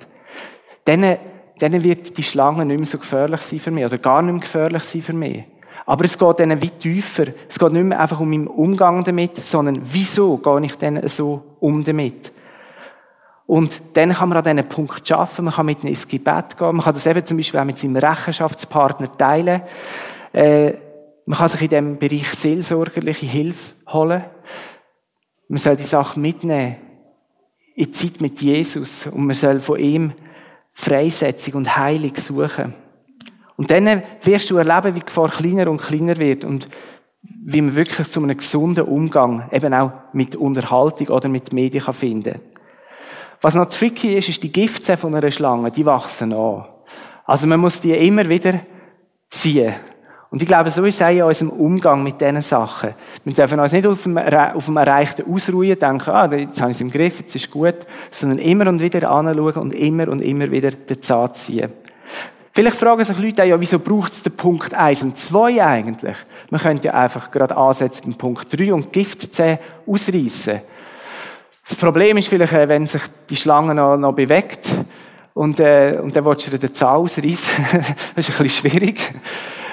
[0.86, 1.18] dann,
[1.59, 4.40] dann wird die Schlange nicht mehr so gefährlich sein für mich, oder gar nicht mehr
[4.40, 5.44] gefährlich sein für mich.
[5.84, 7.26] Aber es geht dann wie tiefer.
[7.51, 11.42] Es geht nicht mehr einfach um meinen Umgang damit, sondern wieso gehe ich denn so
[11.61, 12.32] um damit?
[13.49, 16.76] Und dann kann man an diesen Punkt schaffen, man kann mit ihnen ins Gebet gehen,
[16.76, 19.62] man kann das eben zum Beispiel auch mit seinem Rechenschaftspartner teilen.
[20.34, 20.74] Äh,
[21.24, 24.22] man kann sich in diesem Bereich seelsorgerliche Hilfe holen.
[25.49, 26.76] Man soll die Sache mitnehmen
[27.74, 30.12] in die Zeit mit Jesus und man soll von ihm
[30.74, 32.74] Freisetzung und Heilung suchen.
[33.57, 36.68] Und dann wirst du erleben, wie die Gefahr kleiner und kleiner wird und
[37.22, 42.32] wie man wirklich zu einem gesunden Umgang eben auch mit Unterhaltung oder mit Medien finden
[42.34, 42.57] kann.
[43.41, 46.64] Was noch tricky ist, ist die Giftzähne von einer Schlange, die wachsen an.
[47.24, 48.61] Also man muss die immer wieder
[49.30, 49.74] ziehen.
[50.30, 52.95] Und ich glaube, so ist es auch in unserem Umgang mit diesen Sachen.
[53.24, 54.16] Wir dürfen uns nicht auf dem
[54.76, 57.76] Erreichten ausruhen, denken, ah, jetzt habe ich es im Griff, jetzt ist gut,
[58.11, 61.72] sondern immer und wieder anschauen und immer und immer wieder den Zahn ziehen.
[62.53, 66.16] Vielleicht fragen sich Leute auch, ja, wieso braucht es den Punkt 1 und 2 eigentlich?
[66.51, 70.61] Man könnte ja einfach gerade ansetzen beim Punkt 3 und Giftzähne ausreißen.
[71.68, 74.70] Das Problem ist vielleicht, äh, wenn sich die Schlange noch, noch bewegt
[75.34, 77.66] und, äh, und dann willst du den Zahn ausreißen.
[78.16, 78.98] das ist ein bisschen schwierig.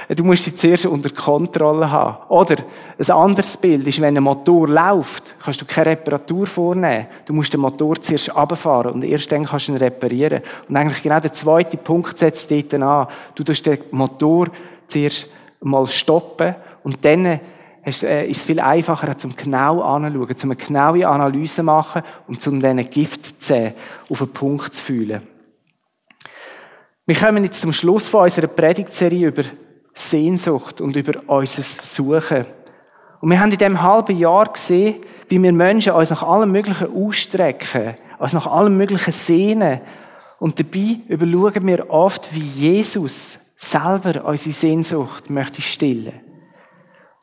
[0.10, 2.18] Du musst sie zuerst unter Kontrolle haben.
[2.28, 2.58] Oder
[3.00, 7.08] ein anderes Bild ist, wenn ein Motor läuft, kannst du keine Reparatur vornehmen.
[7.26, 10.42] Du musst den Motor zuerst runterfahren und erst dann kannst du ihn reparieren.
[10.68, 13.08] Und eigentlich genau der zweite Punkt setzt dort an.
[13.36, 14.50] Du musst den Motor
[14.90, 15.30] zuerst
[15.62, 17.40] mal stoppen und dann
[17.86, 22.90] ist es viel einfacher, zum genau anzuschauen, zum eine genaue Analyse machen und zum diesen
[22.90, 23.74] Giftzähnen
[24.10, 25.22] auf den Punkt zu fühlen.
[27.06, 29.44] Wir kommen jetzt zum Schluss von unserer Predigtserie über
[29.94, 32.48] Sehnsucht und über unser Suchen.
[33.22, 34.98] Und wir haben in diesem halben Jahr gesehen,
[35.30, 39.82] wie wir Menschen uns nach allem Möglichen ausstrecken, uns nach allem Möglichen sehnen.
[40.40, 46.25] Und dabei überschauen wir oft, wie Jesus selber unsere Sehnsucht möchte stillen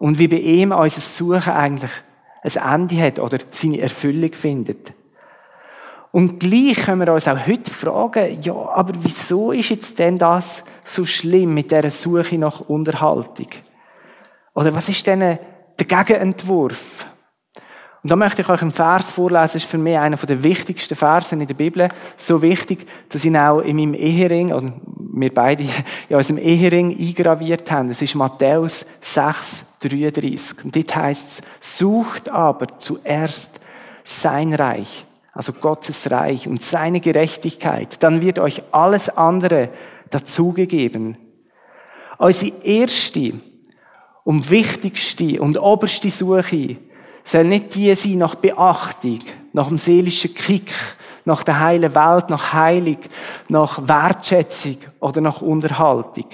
[0.03, 1.93] und wie bei ihm unser Suchen eigentlich
[2.43, 4.93] ein Ende hat oder seine Erfüllung findet.
[6.11, 10.65] Und gleich können wir uns auch heute fragen, ja, aber wieso ist jetzt denn das
[10.83, 13.47] so schlimm mit dieser Suche nach Unterhaltung?
[14.57, 15.39] Oder was ist denn der
[15.79, 17.07] Gegenentwurf?
[18.03, 20.97] Und da möchte ich euch einen Vers vorlesen, das ist für mich einer der wichtigsten
[20.97, 21.89] Versen in der Bibel.
[22.17, 24.53] So wichtig, dass ich ihn auch in meinem Ehering,
[25.13, 25.65] wir beide
[26.09, 27.89] in unserem Ehering eingraviert haben.
[27.89, 30.65] Das ist Matthäus 6, 33.
[30.65, 33.61] Und dort heißt es, sucht aber zuerst
[34.05, 38.03] sein Reich, also Gottes Reich und seine Gerechtigkeit.
[38.03, 39.71] Dann wird euch alles andere
[40.11, 41.17] dazugegeben.
[42.19, 43.35] Unsere erste
[44.25, 46.77] und wichtigste und oberste Suche
[47.25, 49.21] soll nicht die sein nach Beachtung,
[49.53, 50.73] nach dem seelischen Kick,
[51.25, 52.99] nach der heilen Welt, nach Heilung,
[53.49, 56.27] nach Wertschätzung oder nach Unterhaltung,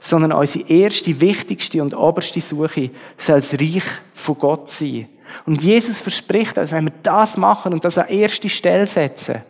[0.00, 3.84] sondern unsere erste, wichtigste und oberste Suche soll das Reich
[4.14, 5.08] von Gott sein.
[5.46, 9.42] Und Jesus verspricht, dass wenn wir das machen und das an erste Stelle setzen,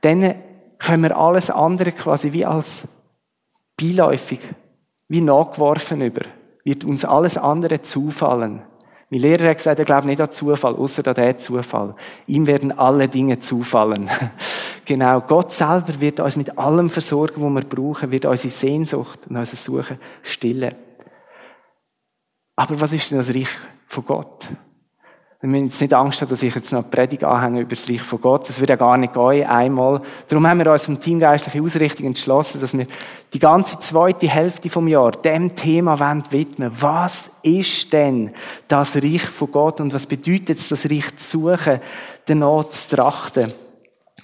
[0.00, 0.34] dann
[0.78, 2.82] können wir alles andere quasi wie als
[3.80, 4.40] beiläufig,
[5.08, 6.22] wie nachgeworfen über.
[6.64, 8.62] Wird uns alles andere zufallen.
[9.10, 11.94] Mein Lehrer hat gesagt, er glaubt nicht an Zufall, außer an den Zufall.
[12.26, 14.10] Ihm werden alle Dinge zufallen.
[14.84, 15.22] genau.
[15.22, 19.56] Gott selber wird uns mit allem versorgen, was wir brauchen, wird unsere Sehnsucht und unser
[19.56, 20.74] Suchen stillen.
[22.56, 23.48] Aber was ist denn das Reich
[23.88, 24.48] von Gott?
[25.40, 27.88] Wir müssen jetzt nicht Angst haben, dass ich jetzt noch eine Predigt anhänge über das
[27.88, 28.48] Reich von Gott.
[28.48, 30.02] Das wird ja gar nicht gehen, einmal.
[30.26, 32.88] Darum haben wir uns vom Team Geistliche Ausrichtung entschlossen, dass wir
[33.32, 36.00] die ganze zweite Hälfte vom Jahr dem Thema
[36.32, 38.34] widmen Was ist denn
[38.66, 41.78] das Reich von Gott und was bedeutet es, das Reich zu suchen,
[42.26, 43.52] danach zu trachten?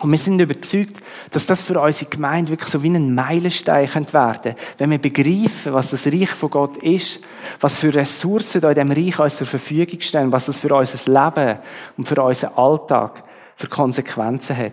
[0.00, 0.96] Und wir sind überzeugt,
[1.30, 5.72] dass das für unsere Gemeinde wirklich so wie ein Meilenstein werden könnte, wenn wir begreifen,
[5.72, 7.20] was das Reich von Gott ist,
[7.60, 11.12] was für Ressourcen da in diesem Reich uns zur Verfügung stehen, was das für unser
[11.12, 11.58] Leben
[11.96, 13.22] und für unseren Alltag
[13.56, 14.72] für Konsequenzen hat.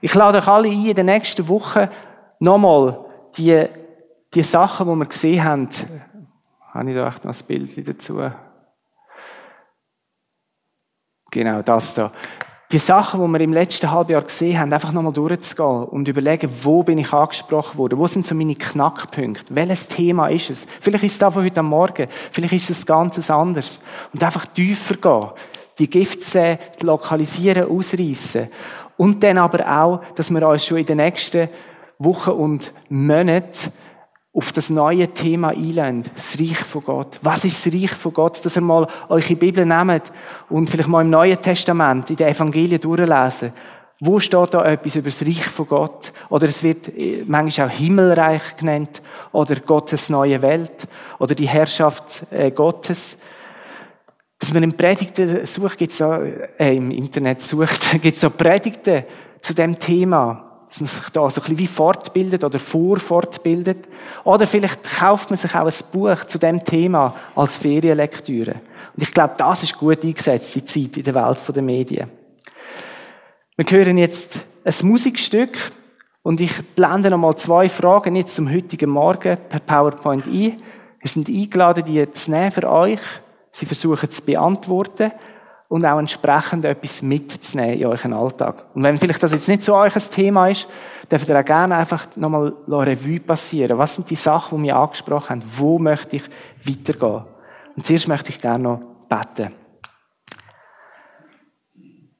[0.00, 1.88] Ich lade euch alle ein, in den nächsten Wochen
[2.38, 3.04] nochmal
[3.36, 3.66] die,
[4.32, 5.68] die Sachen, die wir gesehen haben,
[6.72, 8.30] habe ich da echt noch ein Bild dazu?
[11.30, 12.10] Genau, das da
[12.72, 16.84] die Sachen, die wir im letzten Halbjahr gesehen haben, einfach nochmal durchzugehen und überlegen, wo
[16.84, 17.98] bin ich angesprochen worden?
[17.98, 19.52] Wo sind so meine Knackpunkte?
[19.52, 20.66] Welches Thema ist es?
[20.80, 22.08] Vielleicht ist es da von heute am Morgen.
[22.30, 23.80] Vielleicht ist es ganz anderes.
[24.12, 25.30] Und einfach tiefer gehen.
[25.80, 28.48] Die Giftzähne lokalisieren, ausreißen.
[28.96, 31.48] Und dann aber auch, dass wir uns schon in den nächsten
[31.98, 33.72] Wochen und Monaten
[34.32, 37.18] auf das neue Thema einladen, das Reich von Gott.
[37.22, 38.44] Was ist das Reich von Gott?
[38.44, 40.12] Dass ihr mal eure Bibel nehmt
[40.48, 43.52] und vielleicht mal im Neuen Testament, in den Evangelien durchlesen.
[44.02, 46.12] Wo steht da etwas über das Reich von Gott?
[46.30, 49.02] Oder es wird äh, manchmal auch Himmelreich genannt
[49.32, 50.86] oder Gottes neue Welt
[51.18, 53.18] oder die Herrschaft äh, Gottes.
[54.38, 59.04] Dass man im Predigten sucht, gibt's so, äh, im Internet sucht, gibt's so Predigten
[59.42, 63.88] zu dem Thema dass man sich da so ein bisschen wie fortbildet oder vorfortbildet.
[64.22, 68.52] Oder vielleicht kauft man sich auch ein Buch zu dem Thema als Ferienlektüre.
[68.96, 72.08] Und ich glaube, das ist gut eingesetzt, die Zeit in der Welt der Medien.
[73.56, 75.58] Wir hören jetzt ein Musikstück
[76.22, 80.56] und ich blende nochmal zwei Fragen jetzt zum heutigen Morgen per PowerPoint ein.
[81.00, 83.00] Wir sind eingeladen, die zu nehmen für euch.
[83.50, 85.10] Sie versuchen zu beantworten
[85.70, 88.66] und auch entsprechend etwas mitzunehmen in euren Alltag.
[88.74, 90.66] Und wenn vielleicht das jetzt nicht so euch ein Thema ist,
[91.10, 93.78] dürft ihr auch gerne einfach nochmal Revue passieren.
[93.78, 95.42] Was sind die Sachen, die wir angesprochen haben?
[95.46, 96.24] Wo möchte ich
[96.64, 97.22] weitergehen?
[97.76, 99.54] Und zuerst möchte ich gerne noch beten.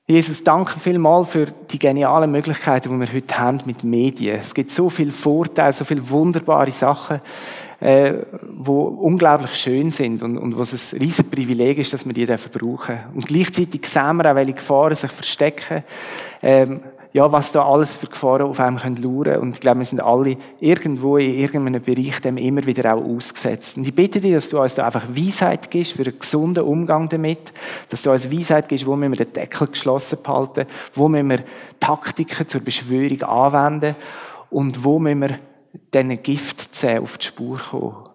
[0.06, 4.38] Jesus, danke vielmals für die genialen Möglichkeiten, die wir heute haben mit Medien.
[4.38, 7.20] Es gibt so viele Vorteile, so viele wunderbare Sachen
[7.80, 12.26] äh, wo unglaublich schön sind und, und was ein riesen Privileg ist, dass wir die
[12.26, 12.98] dürfen brauchen.
[13.14, 15.82] Und gleichzeitig sehen wir auch, welche Gefahren sich verstecken,
[16.42, 16.80] ähm,
[17.12, 19.40] ja, was da alles für Gefahren auf einem können lauern.
[19.40, 23.76] Und ich glaube, wir sind alle irgendwo in irgendeinem Bereich dem immer wieder auch ausgesetzt.
[23.76, 27.08] Und ich bitte dich, dass du uns da einfach Weisheit gibst für einen gesunden Umgang
[27.08, 27.52] damit,
[27.88, 31.40] dass du uns Weisheit gibst, wo müssen wir den Deckel geschlossen behalten, wo müssen wir
[31.80, 33.96] Taktiken zur Beschwörung anwenden
[34.50, 35.38] und wo müssen wir
[35.94, 38.08] diesen Giftzähnen auf die Spur kommen?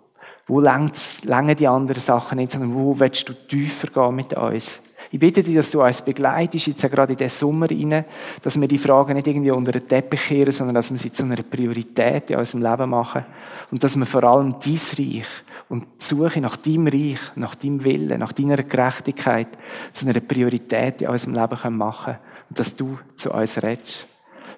[0.48, 4.82] Wo länger die anderen Sachen nicht, sondern wo willst du tiefer gehen mit uns?
[5.12, 8.06] Ich bitte dich, dass du uns begleitest, jetzt gerade in den Sommer rein,
[8.42, 11.24] dass wir die Fragen nicht irgendwie unter den Teppich kehren, sondern dass wir sie zu
[11.24, 13.26] einer Priorität in unserem Leben machen.
[13.72, 15.28] Und dass wir vor allem dein Reich
[15.70, 19.50] und die Suche nach deinem Reich, nach deinem Willen, nach deiner Gerechtigkeit
[19.94, 22.20] zu einer Priorität in unserem Leben machen können.
[22.50, 24.08] Und dass du zu uns redest.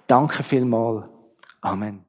[0.08, 1.06] Danke vielmals.
[1.62, 2.02] Amen.